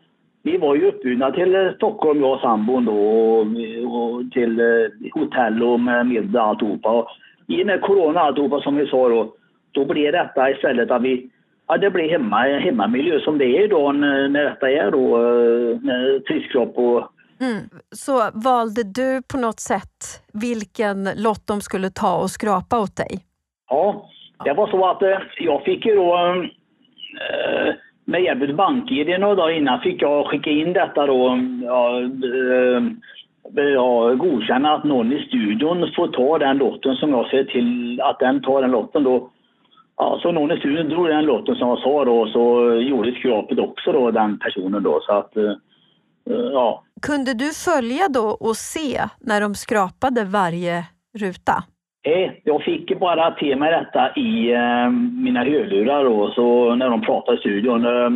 vi 0.42 0.56
var 0.56 0.74
ju 0.74 0.88
uppbjudna 0.88 1.30
till 1.30 1.72
Stockholm, 1.76 2.20
jag 2.20 2.32
och 2.32 2.40
sambon 2.40 2.84
då, 2.84 2.98
och, 3.88 4.32
till 4.32 4.60
eh, 4.60 5.12
hotell 5.14 5.62
och 5.62 5.80
med 5.80 6.06
middag 6.06 6.42
och 6.42 6.48
alltihopa. 6.48 6.90
Och 6.90 7.08
I 7.46 7.62
och 7.62 7.66
med 7.66 7.80
corona 7.80 8.20
och 8.20 8.26
alltihopa 8.26 8.60
som 8.60 8.76
vi 8.76 8.86
sa 8.86 9.08
då, 9.08 9.34
då 9.72 9.84
blev 9.84 10.12
detta 10.12 10.50
istället 10.50 10.90
att 10.90 11.02
vi 11.02 11.30
Ja, 11.66 11.78
det 11.78 11.90
blir 11.90 12.10
hemma, 12.10 12.36
hemmamiljö 12.36 13.20
som 13.20 13.38
det 13.38 13.44
är 13.44 13.64
idag 13.64 13.94
när 13.94 14.28
detta 14.28 14.70
är 14.70 14.90
då, 14.90 15.16
eh, 15.16 16.20
trisskropp 16.20 16.78
och... 16.78 17.08
Mm. 17.40 17.62
Så 17.90 18.30
valde 18.34 18.82
du 18.82 19.22
på 19.32 19.38
något 19.38 19.60
sätt 19.60 20.22
vilken 20.32 21.04
lott 21.04 21.46
de 21.46 21.60
skulle 21.60 21.90
ta 21.90 22.16
och 22.16 22.30
skrapa 22.30 22.80
åt 22.80 22.96
dig? 22.96 23.18
Ja, 23.68 24.08
det 24.44 24.52
var 24.52 24.66
så 24.66 24.90
att 24.90 25.02
eh, 25.02 25.18
jag 25.38 25.64
fick 25.64 25.86
ju 25.86 25.94
då 25.94 26.16
eh, 27.20 27.74
med 28.12 28.22
hjälp 28.22 28.42
av 28.50 28.56
BankID 28.56 29.20
några 29.20 29.34
dagar 29.34 29.56
innan 29.56 29.80
fick 29.80 30.02
jag 30.02 30.26
skicka 30.26 30.50
in 30.50 30.72
detta 30.72 31.06
då, 31.06 31.38
ja, 31.62 32.00
eh, 32.00 32.82
ja, 33.74 34.14
godkänna 34.14 34.74
att 34.74 34.84
någon 34.84 35.12
i 35.12 35.26
studion 35.28 35.92
får 35.96 36.08
ta 36.08 36.38
den 36.38 36.58
lotten 36.58 36.94
som 36.96 37.10
jag 37.10 37.30
ser 37.30 37.44
till 37.44 38.00
att 38.00 38.18
den 38.18 38.42
tar 38.42 38.62
den 38.62 38.70
lotten 38.70 39.04
då 39.04 39.30
Ja, 39.96 40.18
så 40.22 40.32
någon 40.32 40.52
i 40.52 40.58
studion 40.58 40.88
drog 40.88 41.08
den 41.08 41.24
låten 41.24 41.54
som 41.54 41.68
jag 41.68 41.78
sa 41.78 42.04
då, 42.04 42.26
så 42.26 42.74
gjorde 42.80 43.12
skrapet 43.12 43.58
också 43.58 43.92
då, 43.92 44.10
den 44.10 44.38
personen 44.38 44.82
då. 44.82 45.00
Så 45.02 45.12
att, 45.12 45.36
eh, 45.36 45.52
ja. 46.52 46.84
Kunde 47.02 47.34
du 47.34 47.52
följa 47.52 48.08
då 48.08 48.26
och 48.40 48.56
se 48.56 49.02
när 49.20 49.40
de 49.40 49.54
skrapade 49.54 50.24
varje 50.24 50.84
ruta? 51.18 51.64
Nej, 52.04 52.40
jag 52.44 52.62
fick 52.62 53.00
bara 53.00 53.30
till 53.30 53.58
mig 53.58 53.70
detta 53.70 54.12
i 54.16 54.52
eh, 54.52 54.90
mina 55.24 55.40
hörlurar 55.40 56.04
då, 56.04 56.32
så 56.34 56.74
när 56.74 56.90
de 56.90 57.00
pratar 57.00 57.34
i 57.34 57.38
studion. 57.38 57.86
Eh, 57.86 58.10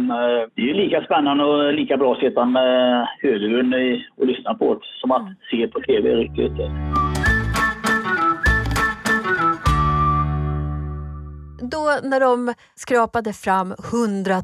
det 0.54 0.62
är 0.62 0.66
ju 0.66 0.74
lika 0.74 1.04
spännande 1.04 1.44
och 1.44 1.74
lika 1.74 1.96
bra 1.96 2.12
att 2.12 2.18
sitta 2.18 2.44
med 2.44 3.06
hörluren 3.22 4.00
och 4.16 4.26
lyssna 4.26 4.54
på 4.54 4.74
det 4.74 4.80
som 5.00 5.10
att 5.10 5.26
se 5.50 5.68
på 5.68 5.80
TV 5.80 6.14
riktigt. 6.14 6.56
Då 11.70 12.08
när 12.08 12.20
de 12.20 12.54
skrapade 12.74 13.32
fram 13.32 13.74
100 13.92 14.34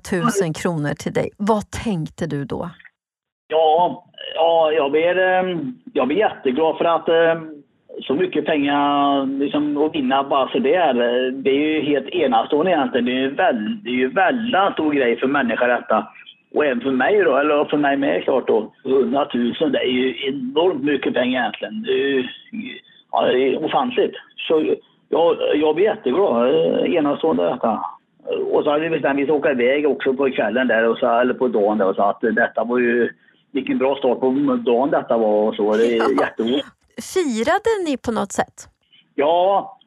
000 0.45 0.55
kronor 0.55 0.95
till 0.95 1.13
dig, 1.13 1.31
vad 1.37 1.71
tänkte 1.71 2.27
du 2.27 2.45
då? 2.45 2.71
Ja, 3.49 4.05
ja 4.35 4.73
jag, 4.73 4.91
blir, 4.91 5.19
eh, 5.19 5.59
jag 5.93 6.07
blir 6.09 6.19
jätteglad 6.19 6.79
för 6.79 6.85
att 6.85 7.09
eh, 7.09 7.43
så 8.03 8.15
mycket 8.15 8.47
pengar 8.47 9.27
liksom, 9.27 9.77
att 9.77 9.95
vinna 9.95 10.25
bara 10.25 10.49
så 10.49 10.59
där, 10.59 11.31
det 11.31 11.51
är 11.51 11.75
ju 11.75 11.81
helt 11.81 12.09
enastående 12.09 12.71
egentligen. 12.71 13.05
Det 13.05 13.13
är 13.13 13.21
ju 13.21 13.31
det 13.83 13.91
är 13.91 13.95
ju 13.95 14.09
väldigt 14.09 14.73
stor 14.73 14.93
grej 14.93 15.17
för 15.17 15.27
människor 15.27 15.69
detta. 15.69 16.07
Och 16.55 16.65
även 16.65 16.81
för 16.81 16.91
mig 16.91 17.23
då, 17.25 17.37
eller 17.37 17.65
för 17.65 17.77
mig 17.77 17.97
med 17.97 18.25
klart 18.25 18.47
då. 18.47 18.73
100 18.85 19.29
000, 19.35 19.73
det 19.73 19.79
är 19.79 19.93
ju 19.93 20.15
enormt 20.29 20.85
mycket 20.85 21.15
pengar 21.15 21.41
egentligen. 21.41 21.83
Det 21.83 21.93
är 21.93 22.09
ju 22.09 22.25
ja, 23.13 23.27
det 23.27 23.39
är 23.39 23.65
ofantligt. 23.65 24.15
Så 24.37 24.75
jag, 25.09 25.37
jag 25.55 25.75
blir 25.75 25.85
jätteglad. 25.85 26.55
Enastående 26.87 27.45
detta. 27.45 27.85
Och 28.53 28.65
så 28.65 28.71
hade 28.71 28.83
vi 28.83 28.91
bestämt 28.91 29.21
att 29.21 29.29
vi 29.29 29.33
åka 29.33 29.51
iväg 29.51 29.89
också 29.89 30.15
på 30.15 30.31
kvällen 30.31 30.69
där, 30.69 30.89
och 30.89 30.99
så, 30.99 31.21
eller 31.21 31.35
på 31.35 31.49
dagen 31.49 31.79
där 31.79 31.89
och 31.89 31.97
så 31.97 32.03
att 32.03 32.21
detta 32.21 32.65
var 32.65 32.79
ju 32.79 33.11
vilken 33.53 33.79
bra 33.79 33.97
start 33.97 34.21
på 34.21 34.31
dagen 34.67 34.91
detta 34.91 35.17
var 35.17 35.49
och 35.49 35.55
så. 35.55 35.77
Det 35.77 35.87
är 35.87 35.97
ja. 35.97 36.05
jätteroligt. 36.21 36.82
Firade 37.15 37.71
ni 37.85 37.97
på 37.97 38.13
något 38.13 38.33
sätt? 38.33 38.69
Ja, 39.15 39.79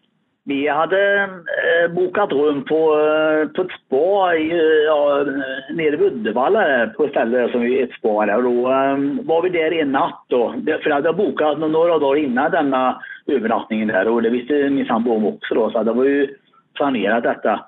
vi 0.47 0.67
hade 0.67 1.21
eh, 1.23 1.91
bokat 1.95 2.31
rum 2.31 2.65
på, 2.65 2.75
eh, 2.75 3.47
på 3.47 3.61
ett 3.61 3.71
spa 3.85 4.35
i, 4.35 4.51
eh, 4.51 4.83
ja, 4.85 5.25
nere 5.73 5.95
vid 5.97 6.01
Uddevalla 6.01 6.87
på 6.87 7.03
ett 7.03 7.11
ställe 7.11 7.51
som 7.51 7.61
är 7.61 7.83
ett 7.83 7.93
spa 7.99 8.25
där. 8.25 8.37
Och 8.37 8.43
då 8.43 8.71
eh, 8.71 9.25
var 9.25 9.41
vi 9.41 9.49
där 9.49 9.73
en 9.73 9.91
natt 9.91 10.23
då. 10.27 10.55
För 10.65 10.89
jag 10.89 10.95
hade 10.95 11.13
bokat 11.13 11.59
några 11.59 11.99
dagar 11.99 12.15
innan 12.15 12.51
denna 12.51 13.01
övernattningen 13.27 13.87
där 13.87 14.07
och 14.07 14.21
det 14.21 14.29
visste 14.29 14.69
min 14.69 14.85
sambo 14.85 15.15
om 15.15 15.25
också 15.25 15.55
då. 15.55 15.71
Så 15.71 15.83
det 15.83 15.93
var 15.93 16.03
ju 16.03 16.27
planerat 16.73 17.23
detta. 17.23 17.65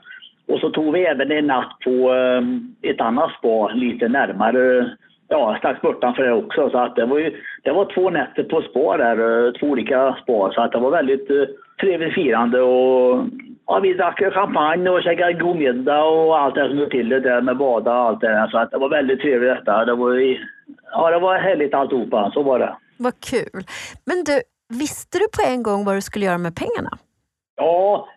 Och 0.48 0.60
så 0.60 0.70
tog 0.70 0.94
vi 0.94 1.06
även 1.06 1.32
en 1.32 1.48
natt 1.48 1.77
på 1.84 2.13
ehm, 2.13 2.75
ett 2.82 3.01
annat 3.01 3.32
spa 3.32 3.67
lite 3.67 4.08
närmare 4.08 4.98
ja, 5.28 5.56
strax 5.60 5.82
bortanför 5.82 6.24
det 6.24 6.34
också. 6.34 6.70
Så 6.70 6.78
att 6.78 6.96
det, 6.96 7.06
var 7.06 7.20
ju, 7.20 7.42
det 7.64 7.72
var 7.72 7.86
två 7.86 8.10
nätter 8.10 8.44
på 8.44 8.62
spa 8.62 8.98
där, 8.98 9.46
eh, 9.48 9.52
två 9.52 9.68
olika 9.68 10.18
spa. 10.24 10.52
Så 10.54 10.62
att 10.62 10.72
det 10.72 10.78
var 10.78 10.92
väldigt 10.92 11.32
uh, 11.32 11.46
trevligt 11.82 12.14
firande 12.14 12.62
och 12.62 13.26
ja, 13.68 13.80
vi 13.80 13.94
drack 13.94 14.34
champagne 14.34 14.90
och 14.90 15.04
käkade 15.04 15.34
god 15.34 15.56
middag 15.58 16.04
och 16.04 16.40
allt 16.40 16.56
det 16.56 16.70
som 16.70 16.78
hör 16.78 16.86
till 16.86 17.10
det 17.10 17.20
där 17.20 17.42
med 17.42 17.58
bada 17.58 17.92
och 17.92 18.06
allt 18.06 18.22
det 18.22 18.28
där. 18.28 18.48
Så 18.48 18.58
att 18.58 18.72
det 18.72 18.78
var 18.78 18.90
väldigt 18.90 19.22
trevligt 19.22 19.50
detta. 19.50 19.86
Det 19.86 19.96
var, 19.96 20.38
ja, 20.92 21.12
det 21.12 21.20
var 21.20 21.38
härligt 21.38 21.74
alltihopa, 21.74 22.32
så 22.34 22.44
var 22.44 22.60
det. 22.60 22.76
Vad 22.98 23.14
kul. 23.20 23.64
Men 24.06 24.24
du, 24.24 24.42
visste 24.80 25.18
du 25.18 25.26
på 25.26 25.54
en 25.54 25.64
gång 25.64 25.86
vad 25.86 25.96
du 25.96 26.02
skulle 26.02 26.26
göra 26.26 26.38
med 26.38 26.56
pengarna? 26.56 26.98
Ja, 27.56 28.08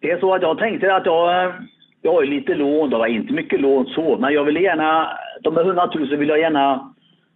det 0.00 0.10
är 0.10 0.20
så 0.20 0.34
att 0.34 0.42
jag 0.42 0.58
tänkte 0.58 0.94
att 0.94 1.06
jag 1.06 1.52
jag 2.04 2.12
har 2.12 2.22
ju 2.22 2.30
lite 2.30 2.54
lån, 2.54 2.90
det 2.90 2.96
var 2.96 3.06
inte 3.06 3.32
mycket 3.32 3.60
lån 3.60 3.86
så, 3.86 4.16
men 4.18 4.34
jag 4.34 4.44
ville 4.44 4.60
gärna, 4.60 5.18
de 5.44 5.56
här 5.56 5.64
100 5.64 5.90
000 5.94 6.16
vill 6.16 6.28
jag 6.28 6.38
gärna 6.40 6.94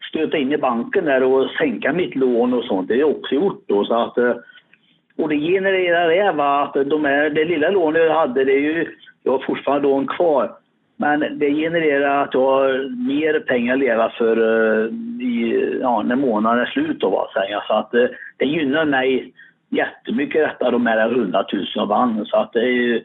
stöta 0.08 0.36
in 0.36 0.52
i 0.52 0.58
banken 0.58 1.04
där 1.04 1.22
och 1.22 1.50
sänka 1.50 1.92
mitt 1.92 2.14
lån 2.14 2.54
och 2.54 2.64
sånt. 2.64 2.88
Det 2.88 2.94
har 2.94 3.00
jag 3.00 3.10
också 3.10 3.34
gjort 3.34 3.64
då. 3.66 3.84
Så 3.84 3.94
att, 3.94 4.18
eh, 4.18 4.34
och 5.16 5.28
det 5.28 5.36
genererar 5.36 6.08
det 6.08 6.32
va, 6.32 6.62
att 6.62 6.90
de 6.90 7.04
här, 7.04 7.30
det 7.30 7.44
lilla 7.44 7.70
lånet 7.70 8.02
jag 8.02 8.14
hade, 8.14 8.44
det 8.44 8.52
är 8.52 8.60
ju, 8.60 8.86
jag 9.22 9.32
har 9.32 9.44
fortfarande 9.46 9.88
lån 9.88 10.06
kvar. 10.06 10.50
Men 10.96 11.38
det 11.38 11.50
genererar 11.50 12.24
att 12.24 12.34
jag 12.34 12.40
har 12.40 13.06
mer 13.08 13.40
pengar 13.40 13.74
att 13.74 13.80
leva 13.80 14.10
för 14.10 14.38
uh, 14.38 14.92
i, 15.22 15.78
ja, 15.82 16.02
när 16.02 16.16
månaden 16.16 16.60
är 16.60 16.66
slut. 16.66 17.00
Då, 17.00 17.10
va, 17.10 17.30
säga. 17.34 17.62
Så 17.66 17.74
att, 17.74 17.94
uh, 17.94 18.06
det 18.36 18.44
gynnar 18.44 18.84
mig 18.84 19.32
jättemycket 19.70 20.48
detta, 20.48 20.70
de 20.70 20.86
här 20.86 21.10
100 21.10 21.44
000 21.52 21.66
jag 21.74 21.86
vann. 21.86 22.26
Så 22.26 22.36
att 22.36 22.52
det 22.52 22.60
är 22.60 23.02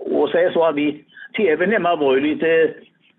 och 0.00 0.28
så 0.28 0.38
är 0.38 0.44
det 0.44 0.52
så 0.52 0.64
att 0.64 0.74
vi, 0.74 1.04
tvn 1.36 1.72
hemma 1.72 1.96
var 1.96 2.14
ju 2.14 2.20
lite 2.20 2.74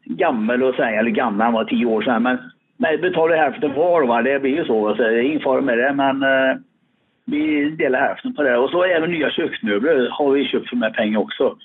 gammal 0.10 0.64
och 0.64 0.76
säga, 0.76 1.00
eller 1.00 1.12
gammal, 1.12 1.42
han 1.46 1.54
var 1.54 1.64
tio 1.64 1.86
år 1.86 2.02
sedan, 2.02 2.24
men 2.24 2.38
nej, 2.78 2.98
betalar 2.98 3.38
hälften 3.38 3.74
var, 3.74 4.04
va? 4.04 4.22
det 4.22 4.40
blir 4.40 4.56
ju 4.56 4.66
så. 4.66 4.96
så 4.96 5.02
det 5.02 5.20
är 5.20 5.22
ingen 5.22 5.42
fara 5.42 5.62
med 5.62 5.78
det, 5.78 5.94
men 5.94 6.24
uh, 6.24 6.58
vi 7.26 7.70
delar 7.70 8.00
hälften 8.00 8.36
på 8.36 8.44
det. 8.44 8.58
Och 8.58 8.70
så 8.70 8.84
även 8.84 9.12
nya 9.12 9.32
köksmöbler 9.32 10.10
har 10.12 10.32
vi 10.32 10.46
köpt 10.46 10.70
för 10.70 10.76
med 10.76 10.94
pengar 10.94 11.20
också. 11.20 11.58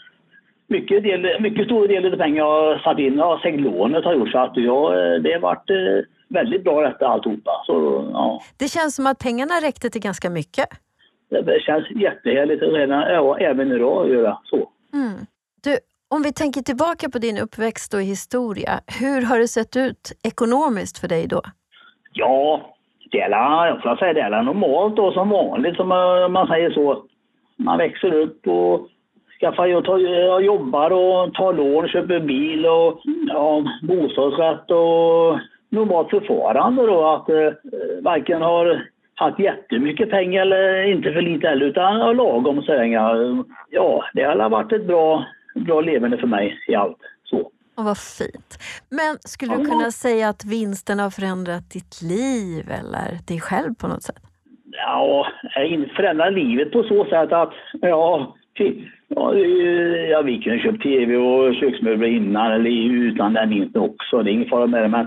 Mycket, 0.66 1.02
del, 1.02 1.40
mycket 1.40 1.64
stor 1.64 1.88
del 1.88 2.12
av 2.12 2.16
pengar 2.16 2.38
jag 2.38 2.62
har 2.62 2.78
satt 2.78 2.98
in, 2.98 3.16
ja, 3.18 3.40
lånet 3.44 4.04
har 4.04 4.14
gjort 4.14 4.30
så 4.30 4.38
att 4.38 4.56
jag, 4.56 5.22
det 5.22 5.32
har 5.32 5.40
varit 5.40 5.70
uh, 5.70 6.04
väldigt 6.28 6.64
bra 6.64 6.80
detta 6.80 7.08
alltihopa. 7.08 7.50
Så, 7.66 8.04
ja. 8.12 8.42
Det 8.58 8.68
känns 8.68 8.94
som 8.94 9.06
att 9.06 9.18
pengarna 9.18 9.54
räckte 9.62 9.90
till 9.90 10.00
ganska 10.00 10.30
mycket. 10.30 10.68
Det 11.30 11.62
känns 11.62 11.90
jättehärligt 11.90 12.62
redan, 12.62 13.00
ja, 13.00 13.38
även 13.38 13.72
idag 13.72 14.04
att 14.04 14.12
göra 14.12 14.38
så. 14.44 14.70
Mm. 14.92 15.26
Du, 15.64 15.78
om 16.14 16.22
vi 16.22 16.32
tänker 16.32 16.60
tillbaka 16.60 17.08
på 17.10 17.18
din 17.18 17.38
uppväxt 17.38 17.94
och 17.94 18.02
historia, 18.02 18.72
hur 19.00 19.22
har 19.22 19.38
det 19.38 19.48
sett 19.48 19.76
ut 19.76 20.12
ekonomiskt 20.22 20.98
för 20.98 21.08
dig 21.08 21.26
då? 21.26 21.42
Ja, 22.12 22.60
det 23.10 23.20
är, 23.20 23.66
jag 23.66 23.82
får 23.82 23.96
säga, 23.96 24.12
det 24.12 24.20
är 24.20 24.42
normalt 24.42 24.96
då, 24.96 25.12
som 25.12 25.28
vanligt 25.28 25.76
som 25.76 25.92
eh, 25.92 26.28
man 26.28 26.46
säger 26.46 26.70
så. 26.70 27.04
Man 27.56 27.78
växer 27.78 28.14
upp 28.14 28.46
och 28.46 28.88
skaffar, 29.40 29.66
jag, 29.66 29.84
tar, 29.84 29.98
jag 29.98 30.44
jobbar 30.44 30.90
och 30.90 31.34
tar 31.34 31.52
lån, 31.52 31.88
köper 31.88 32.20
bil 32.20 32.66
och 32.66 33.00
ja, 33.28 33.64
bostadsrätt 33.82 34.70
och 34.70 35.38
normalt 35.68 36.10
förfarande 36.10 36.86
då 36.86 37.06
att 37.06 37.28
eh, 37.28 37.52
varken 38.02 38.42
har 38.42 38.86
haft 39.14 39.38
jättemycket 39.38 40.10
pengar 40.10 40.42
eller 40.42 40.82
inte 40.82 41.12
för 41.12 41.22
lite 41.22 41.48
heller, 41.48 41.66
utan 41.66 42.16
lagom 42.16 42.62
sängar. 42.62 43.44
Ja, 43.70 44.04
det 44.14 44.22
har 44.22 44.50
varit 44.50 44.72
ett 44.72 44.86
bra, 44.86 45.24
bra 45.54 45.80
levande 45.80 46.18
för 46.18 46.26
mig 46.26 46.58
i 46.68 46.74
allt. 46.74 46.98
Så. 47.24 47.50
Och 47.76 47.84
vad 47.84 47.98
fint. 47.98 48.58
Men 48.90 49.16
skulle 49.20 49.56
du 49.56 49.64
kunna 49.64 49.90
säga 49.90 50.28
att 50.28 50.44
vinsten 50.44 50.98
har 50.98 51.10
förändrat 51.10 51.70
ditt 51.70 52.02
liv 52.02 52.70
eller 52.70 53.26
dig 53.28 53.40
själv 53.40 53.74
på 53.74 53.88
något 53.88 54.02
sätt? 54.02 54.22
Ja, 54.70 55.26
förändrat 55.96 56.32
livet 56.32 56.72
på 56.72 56.82
så 56.82 57.04
sätt 57.04 57.32
att 57.32 57.52
ja, 57.72 58.34
ja, 59.08 59.34
ja 60.10 60.22
vi 60.22 60.42
kunde 60.42 60.58
köpt 60.58 60.82
tv 60.82 61.16
och 61.16 61.54
köksmöbler 61.54 62.08
innan 62.08 62.52
eller 62.52 62.70
utan 62.70 63.32
den 63.32 63.50
vinsten 63.50 63.82
också. 63.82 64.22
Det 64.22 64.30
är 64.30 64.32
ingen 64.32 64.48
fara 64.48 64.66
med 64.66 64.82
det, 64.82 64.88
men 64.88 65.06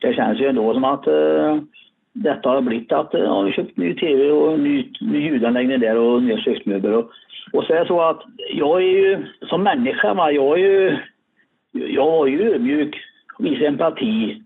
det 0.00 0.14
känns 0.14 0.40
ju 0.40 0.46
ändå 0.46 0.74
som 0.74 0.84
att 0.84 1.08
uh, 1.08 1.62
detta 2.12 2.48
har 2.48 2.60
blivit 2.60 2.92
att 2.92 3.14
eh, 3.14 3.20
ja, 3.20 3.42
vi 3.42 3.52
köpt 3.52 3.76
ny 3.76 3.94
tv 3.94 4.30
och 4.30 4.58
ny, 4.58 4.92
ny 5.00 5.18
ljudanläggning 5.18 5.80
där 5.80 5.96
och 5.96 6.22
nya 6.22 6.38
köksmöbler. 6.38 6.92
Och, 6.92 7.10
och 7.52 7.64
så 7.64 7.72
är 7.72 7.80
det 7.80 7.86
så 7.86 8.00
att 8.00 8.22
jag 8.54 8.82
är 8.82 8.86
ju 8.86 9.26
som 9.48 9.62
människa, 9.62 10.14
va, 10.14 10.32
jag 10.32 10.58
är 10.58 10.62
ju, 10.62 10.98
jag 11.72 12.28
är 12.28 12.32
ju 12.32 12.54
ödmjuk, 12.54 12.96
visar 13.38 13.66
empati, 13.66 14.42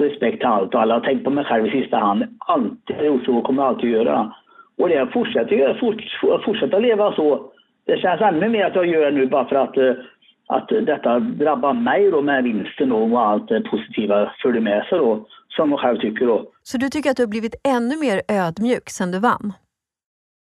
respekt 0.00 0.38
till 0.38 0.46
allt 0.46 0.74
och 0.74 0.82
alla. 0.82 0.94
har 0.94 1.00
tänkt 1.00 1.24
på 1.24 1.30
mig 1.30 1.44
själv 1.44 1.66
i 1.66 1.70
sista 1.70 1.98
hand. 1.98 2.24
Alltid 2.38 3.06
gjort 3.06 3.24
så 3.24 3.36
och 3.36 3.44
kommer 3.44 3.62
alltid 3.62 3.90
göra. 3.90 4.32
Och 4.78 4.88
det 4.88 5.12
fortsätter 5.12 5.56
göra, 5.56 5.78
forts, 5.78 6.20
fortsätta 6.44 6.78
leva 6.78 7.12
så. 7.12 7.52
Det 7.86 8.00
känns 8.00 8.20
ännu 8.20 8.48
mer 8.48 8.64
att 8.64 8.74
jag 8.74 8.86
gör 8.86 9.04
det 9.04 9.10
nu 9.10 9.26
bara 9.26 9.44
för 9.44 9.56
att 9.56 9.76
eh, 9.76 9.92
att 10.48 10.68
detta 10.68 11.18
drabbar 11.18 11.72
mig 11.72 12.10
då 12.10 12.22
med 12.22 12.44
vinsten 12.44 12.92
och 12.92 13.20
allt 13.20 13.48
det 13.48 13.60
positiva 13.60 14.32
följer 14.42 14.60
med 14.60 14.84
sig 14.84 14.98
då, 14.98 15.26
som 15.48 15.70
jag 15.70 15.80
själv 15.80 15.98
tycker 15.98 16.26
då. 16.26 16.50
Så 16.62 16.78
du 16.78 16.88
tycker 16.88 17.10
att 17.10 17.16
du 17.16 17.22
har 17.22 17.28
blivit 17.28 17.54
ännu 17.68 17.96
mer 17.96 18.22
ödmjuk 18.28 18.88
sen 18.90 19.10
du 19.10 19.18
vann? 19.20 19.52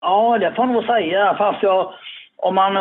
Ja, 0.02 0.38
det 0.38 0.54
får 0.56 0.66
jag 0.66 0.74
nog 0.74 0.84
säga. 0.84 1.36
Fast 1.38 1.64
jag, 1.64 1.94
om, 2.36 2.56
man, 2.56 2.78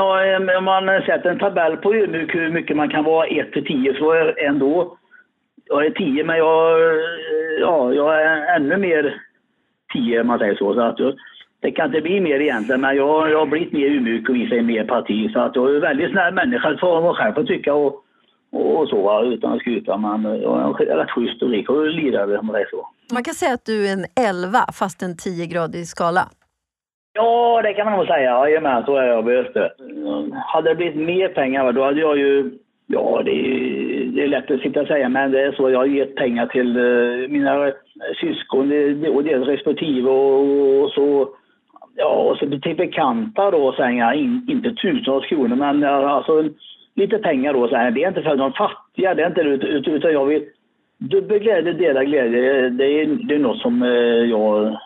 om 0.57 0.65
man 0.65 0.87
sätter 0.87 1.31
en 1.31 1.39
tabell 1.39 1.77
på 1.77 1.95
ödmjuk 1.95 2.35
hur 2.35 2.51
mycket 2.51 2.77
man 2.77 2.91
kan 2.91 3.05
vara 3.05 3.27
1 3.27 3.53
till 3.53 3.67
10 3.67 3.95
så 3.95 4.13
är 4.13 4.17
jag 4.17 4.45
ändå, 4.45 4.97
jag 5.65 5.87
är 5.87 5.91
10 5.91 6.25
men 6.25 6.37
jag, 6.37 6.81
ja, 7.61 7.93
jag 7.93 8.23
är 8.23 8.57
ännu 8.57 8.77
mer 8.77 9.23
10 9.93 10.21
om 10.21 10.27
man 10.27 10.39
säger 10.39 10.55
så. 10.55 10.75
så 10.75 10.81
att 10.81 10.99
jag, 10.99 11.15
det 11.61 11.71
kan 11.71 11.87
inte 11.87 12.01
bli 12.01 12.21
mer 12.21 12.41
egentligen, 12.41 12.81
men 12.81 12.97
jag, 12.97 13.31
jag 13.31 13.39
har 13.39 13.47
blivit 13.47 13.73
mer 13.73 13.91
ödmjuk 13.91 14.29
och 14.29 14.35
visar 14.35 14.63
mer 14.63 14.85
parti. 14.85 15.33
Så 15.33 15.41
att 15.41 15.57
jag 15.57 15.71
är 15.71 15.75
en 15.75 15.81
väldigt 15.81 16.11
snäll 16.11 16.35
människa, 16.35 16.77
får 16.81 17.03
man 17.03 17.15
själv 17.15 17.47
tycka. 17.47 17.75
Och, 17.75 18.03
och 18.53 18.89
så, 18.89 19.23
utan 19.25 19.53
att 19.53 19.61
skryta. 19.61 19.97
Men 19.97 20.41
jag 20.43 20.81
är 20.81 20.97
rätt 20.97 21.11
schysst 21.11 21.43
och 21.43 21.51
rik 21.51 21.71
och 21.71 21.87
lirare 21.87 22.39
om 22.39 22.47
det 22.47 22.61
är 22.61 22.69
så. 22.71 22.89
Man 23.13 23.25
kan 23.25 23.35
säga 23.35 23.55
att 23.55 23.65
du 23.65 23.89
är 23.89 23.93
en 23.93 24.07
11 24.45 24.59
fast 24.73 25.03
en 25.03 25.15
10-gradig 25.15 25.85
skala. 25.85 26.29
Ja, 27.13 27.63
det 27.63 27.75
kan 27.75 27.87
man 27.87 27.99
nog 27.99 28.07
säga. 28.07 28.31
Jajamän, 28.31 28.85
så 28.85 28.97
är 28.97 29.07
jag. 29.07 29.25
Behövt 29.25 29.57
Hade 30.47 30.69
det 30.69 30.75
blivit 30.75 30.97
mer 30.97 31.29
pengar, 31.29 31.73
då 31.73 31.85
hade 31.85 32.01
jag 32.01 32.19
ju... 32.19 32.59
Ja, 32.89 33.23
det 33.25 33.31
är, 33.31 34.05
det 34.07 34.23
är 34.23 34.29
lätt 34.29 34.51
att 34.51 34.61
sitta 34.61 34.81
och 34.81 34.87
säga, 34.87 35.09
men 35.09 35.31
det 35.31 35.43
är 35.43 35.53
så. 35.53 35.71
Jag 35.71 35.79
har 35.79 35.87
gett 35.87 36.17
pengar 36.17 36.47
till 36.47 36.77
uh, 36.79 37.29
mina 37.29 37.73
syskon 38.21 38.63
och 39.15 39.25
deras 39.25 39.49
respektive 39.49 40.11
och, 40.11 40.83
och 40.83 40.91
så 40.91 41.29
Ja, 41.99 42.09
och 42.09 42.39
så 42.39 42.47
till 42.47 42.77
bekanta 42.77 43.51
då 43.51 43.73
säger 43.73 43.99
jag, 43.99 44.17
in, 44.17 44.47
inte 44.49 44.75
tusentals 44.75 45.27
kronor, 45.27 45.57
men 45.57 45.85
alltså 45.85 46.45
lite 46.97 47.19
pengar 47.19 47.53
då. 47.53 47.69
Så 47.69 47.77
här. 47.77 47.91
Det 47.91 48.05
är 48.05 48.09
inte 48.09 48.23
för 48.23 48.37
de 48.37 48.53
fattiga, 48.53 49.15
det 49.15 49.23
är 49.23 49.27
inte 49.27 49.41
ut, 49.41 49.89
utan 49.89 50.13
jag 50.13 50.27
vill 50.27 50.45
dubbel 50.99 51.39
glädje, 51.39 51.73
dela 51.73 52.05
glädje. 52.05 52.69
Det 52.71 52.85
är, 52.85 53.07
det 53.07 53.35
är 53.35 53.39
något 53.39 53.59
som 53.59 53.83
eh, 53.83 54.31
jag 54.31 54.79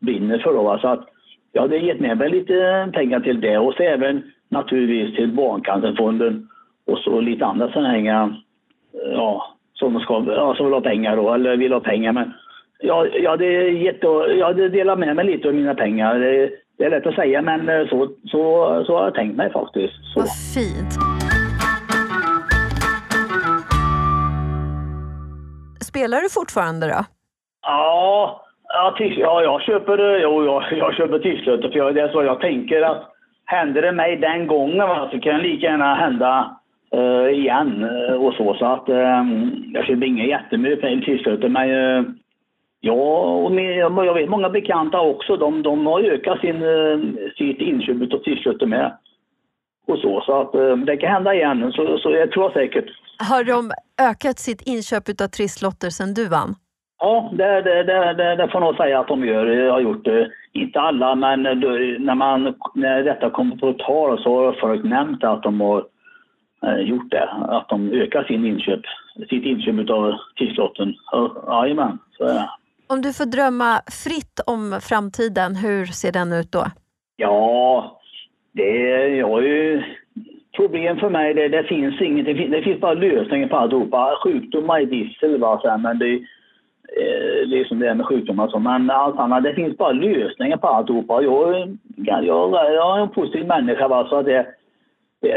brinner 0.00 0.38
för. 0.38 0.52
Då, 0.52 0.78
så 0.80 0.88
att 0.88 1.08
jag 1.52 1.62
hade 1.62 1.76
gett 1.78 2.00
med 2.00 2.18
mig 2.18 2.30
lite 2.30 2.88
pengar 2.92 3.20
till 3.20 3.40
det 3.40 3.58
och 3.58 3.74
så 3.74 3.82
även 3.82 4.22
naturligtvis 4.48 5.16
till 5.16 5.32
Barncancerfonden 5.32 6.48
och 6.86 6.98
så 6.98 7.20
lite 7.20 7.46
andra 7.46 7.72
sådana 7.72 7.88
här, 7.88 8.22
eh, 8.22 8.30
ja, 9.12 9.56
som, 9.74 10.00
ska, 10.00 10.24
ja, 10.26 10.54
som 10.54 10.66
vill 10.66 10.74
ha 10.74 10.80
pengar 10.80 11.16
då, 11.16 11.34
eller 11.34 11.56
vill 11.56 11.72
ha 11.72 11.80
pengar. 11.80 12.12
Men 12.12 12.32
jag, 12.80 13.20
jag, 13.20 13.30
hade 13.30 13.46
gett, 13.70 14.02
jag 14.38 14.46
hade 14.46 14.68
delat 14.68 14.98
med 14.98 15.16
mig 15.16 15.24
lite 15.24 15.48
av 15.48 15.54
mina 15.54 15.74
pengar. 15.74 16.18
Det, 16.18 16.50
det 16.78 16.84
är 16.84 16.90
lätt 16.90 17.06
att 17.06 17.14
säga, 17.14 17.42
men 17.42 17.68
eh, 17.68 17.88
så, 17.88 18.08
så, 18.24 18.84
så 18.86 18.96
har 18.96 19.04
jag 19.04 19.14
tänkt 19.14 19.36
mig 19.36 19.52
faktiskt. 19.52 19.94
Så. 20.14 20.20
Vad 20.20 20.28
fint. 20.54 21.11
Spelar 25.82 26.20
du 26.20 26.30
fortfarande 26.30 26.86
då? 26.86 27.04
Ja, 27.62 28.42
Ja, 28.74 28.94
ja 28.98 29.42
jag 29.42 29.62
köper, 29.62 29.98
eh, 29.98 30.22
jo, 30.22 30.44
jag, 30.44 30.62
jag 30.78 30.94
köper 30.94 31.18
trisslotter 31.18 31.68
för 31.68 31.78
jag, 31.78 31.94
det 31.94 32.00
är 32.00 32.08
så 32.08 32.22
jag 32.22 32.40
tänker 32.40 32.82
att 32.82 33.02
händer 33.44 33.82
det 33.82 33.92
mig 33.92 34.16
den 34.16 34.46
gången 34.46 34.88
va, 34.88 35.08
så 35.12 35.20
kan 35.20 35.34
det 35.34 35.42
lika 35.42 35.66
gärna 35.66 35.94
hända 35.94 36.56
uh, 36.94 37.38
igen 37.38 37.84
uh, 37.84 38.14
och 38.14 38.34
så. 38.34 38.54
Så 38.54 38.66
att 38.66 38.88
um, 38.88 39.64
jag 39.74 39.86
köper 39.86 40.06
inga 40.06 40.24
jättemycket 40.24 41.04
trisslotter 41.04 41.48
men 41.48 41.70
uh, 41.70 42.04
ja, 42.80 42.92
och 43.44 43.52
med, 43.52 43.76
jag 43.76 44.14
vet 44.14 44.28
många 44.28 44.48
bekanta 44.48 45.00
också, 45.00 45.36
de, 45.36 45.62
de 45.62 45.86
har 45.86 46.00
ökat 46.00 46.40
sin, 46.40 46.64
sitt 47.36 47.60
inköp 47.60 48.12
av 48.12 48.18
trisslotter 48.18 48.66
med. 48.66 48.92
Och 49.86 49.98
så, 49.98 50.20
så 50.20 50.40
att 50.40 50.52
det 50.86 50.96
kan 50.96 51.12
hända 51.12 51.34
igen, 51.34 51.72
så, 51.72 51.98
så 51.98 52.10
jag 52.10 52.32
tror 52.32 52.50
säkert. 52.50 52.90
Har 53.30 53.44
de 53.44 53.70
ökat 54.10 54.38
sitt 54.38 54.62
inköp 54.62 55.20
av 55.20 55.26
trisslotter 55.26 55.90
sen 55.90 56.14
du 56.14 56.28
vann? 56.28 56.54
Ja, 56.98 57.30
det, 57.32 57.62
det, 57.62 57.82
det, 57.82 58.36
det, 58.36 58.48
får 58.52 58.60
nog 58.60 58.76
säga 58.76 59.00
att 59.00 59.08
de 59.08 59.24
gör. 59.24 59.46
Jag 59.46 59.72
har 59.72 59.80
gjort 59.80 60.04
det. 60.04 60.30
Inte 60.52 60.80
alla, 60.80 61.14
men 61.14 61.42
när, 61.42 62.14
man, 62.14 62.54
när 62.74 63.02
detta 63.02 63.30
kommer 63.30 63.56
på 63.56 63.72
tal 63.72 64.22
så 64.22 64.44
har 64.44 64.52
folk 64.60 64.84
nämnt 64.84 65.24
att 65.24 65.42
de 65.42 65.60
har 65.60 65.84
eh, 66.66 66.76
gjort 66.76 67.10
det. 67.10 67.28
Att 67.30 67.68
de 67.68 67.92
ökar 67.92 68.24
sin 68.24 68.46
inköp, 68.46 68.80
sitt 69.30 69.44
inköp 69.44 69.90
av 69.90 70.14
trisslotten. 70.38 70.94
Jajamän, 71.46 71.98
så 72.18 72.24
är 72.24 72.34
det. 72.34 72.50
Om 72.86 73.02
du 73.02 73.12
får 73.12 73.26
drömma 73.26 73.80
fritt 74.04 74.40
om 74.46 74.80
framtiden, 74.82 75.56
hur 75.56 75.86
ser 75.86 76.12
den 76.12 76.32
ut 76.32 76.52
då? 76.52 76.64
Ja, 77.16 78.00
det 78.52 78.92
är 78.92 79.08
ju 79.08 79.82
problem 80.56 80.96
för 80.96 81.10
mig. 81.10 81.34
Det, 81.34 81.48
det 81.48 81.64
finns 81.64 82.00
inget. 82.00 82.26
Det 82.26 82.34
finns, 82.34 82.50
det 82.50 82.62
finns 82.62 82.80
bara 82.80 82.94
lösningar 82.94 83.48
på 83.48 83.56
alltihopa. 83.56 84.18
Sjukdomar 84.24 84.80
är 84.80 84.86
gissel, 84.86 85.38
men 85.78 85.98
det 85.98 86.20
eh, 87.00 87.66
som 87.68 87.78
det 87.78 87.88
är 87.88 87.94
med 87.94 88.06
sjukdomar 88.06 88.44
och 88.44 88.50
så. 88.50 88.58
Men 88.58 88.90
allt 88.90 89.18
annat, 89.18 89.42
det 89.42 89.54
finns 89.54 89.76
bara 89.76 89.92
lösningar 89.92 90.56
på 90.56 90.68
alltihopa. 90.68 91.22
Jag, 91.22 91.78
jag, 91.96 92.24
jag, 92.24 92.52
jag 92.74 92.98
är 92.98 93.02
en 93.02 93.08
positiv 93.08 93.46
människa 93.46 93.88
va, 93.88 94.06
så 94.08 94.22
det, 94.22 94.46
det, 95.20 95.28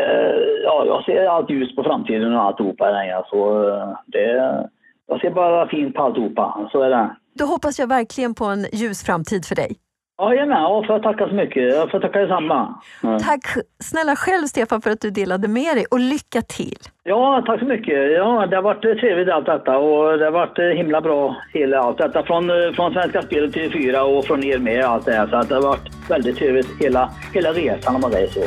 ja, 0.63 0.83
jag 0.85 1.05
ser 1.05 1.25
allt 1.25 1.49
ljus 1.49 1.75
på 1.75 1.83
framtiden 1.83 2.33
och 2.33 2.41
alltihopa. 2.41 2.85
Så 3.29 3.69
eh, 3.69 3.89
det, 4.05 4.67
jag 5.07 5.21
ser 5.21 5.29
bara 5.29 5.67
fint 5.67 5.95
på 5.95 6.01
alltihopa, 6.03 6.69
så 6.71 6.81
är 6.81 6.89
det. 6.89 7.15
Då 7.39 7.45
hoppas 7.45 7.79
jag 7.79 7.87
verkligen 7.87 8.33
på 8.33 8.45
en 8.45 8.65
ljus 8.73 9.03
framtid 9.03 9.45
för 9.45 9.55
dig. 9.55 9.84
Ja, 10.17 10.83
får 10.87 10.95
jag 10.95 11.03
tacka 11.03 11.27
så 11.27 11.35
mycket. 11.35 11.63
Jag 11.75 11.91
får 11.91 11.99
tacka 11.99 12.19
detsamma. 12.19 12.81
Ja. 13.01 13.19
Tack 13.19 13.45
snälla 13.83 14.15
själv 14.15 14.45
Stefan 14.45 14.81
för 14.81 14.91
att 14.91 15.01
du 15.01 15.09
delade 15.09 15.47
med 15.47 15.77
dig 15.77 15.85
och 15.91 15.99
lycka 15.99 16.41
till! 16.41 16.77
Ja, 17.03 17.43
tack 17.45 17.59
så 17.59 17.65
mycket. 17.65 18.11
Ja, 18.11 18.47
det 18.49 18.55
har 18.55 18.63
varit 18.63 18.81
trevligt 18.81 19.29
allt 19.29 19.45
detta 19.45 19.77
och 19.77 20.17
det 20.17 20.25
har 20.25 20.31
varit 20.31 20.77
himla 20.77 21.01
bra 21.01 21.35
hela 21.53 21.79
allt 21.79 21.97
detta. 21.97 22.23
Från, 22.23 22.51
från 22.75 22.93
Svenska 22.93 23.21
Spel 23.21 23.53
till 23.53 23.71
fyra 23.71 24.03
och 24.03 24.25
från 24.25 24.43
er 24.43 24.57
med 24.57 24.85
allt 24.85 25.05
det 25.05 25.13
här. 25.13 25.27
Så 25.27 25.43
det 25.43 25.55
har 25.55 25.61
varit 25.61 26.09
väldigt 26.09 26.37
trevligt 26.37 26.81
hela, 26.81 27.11
hela 27.33 27.53
resan 27.53 27.95
om 27.95 28.01
man 28.01 28.11
säger 28.11 28.27
så. 28.27 28.39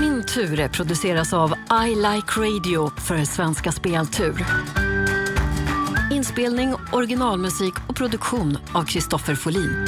Min 0.00 0.22
tur 0.26 0.68
produceras 0.68 1.34
av 1.34 1.50
I 1.86 1.94
Like 1.94 2.40
Radio 2.40 2.90
för 3.08 3.24
Svenska 3.24 3.72
Speltur. 3.72 4.34
Inspelning, 6.20 6.74
originalmusik 6.92 7.74
och 7.88 7.96
produktion 7.96 8.58
av 8.72 8.84
Kristoffer 8.84 9.34
Folin. 9.34 9.86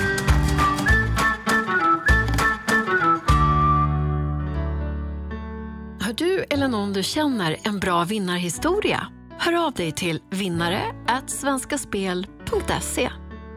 Har 6.01 6.13
du 6.13 6.45
eller 6.51 6.69
någon 6.69 6.93
du 6.93 7.03
känner 7.03 7.57
en 7.63 7.81
bra 7.81 8.05
vinnarhistoria? 8.05 9.07
Hör 9.39 9.67
av 9.67 9.73
dig 9.73 9.93
till 9.93 10.21
vinnare 10.31 10.83
svenskaspel.se. 11.27 13.11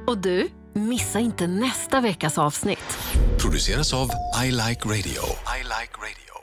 Och 0.08 0.18
du, 0.18 0.50
missa 0.74 1.20
inte 1.20 1.48
nästa 1.48 2.02
veckas 2.02 2.38
avsnitt. 2.38 2.98
Produceras 3.42 3.94
av 3.94 4.10
I 4.46 4.52
Like 4.52 4.86
Radio. 4.86 5.22
I 5.60 5.64
like 5.64 5.96
radio. 5.98 6.35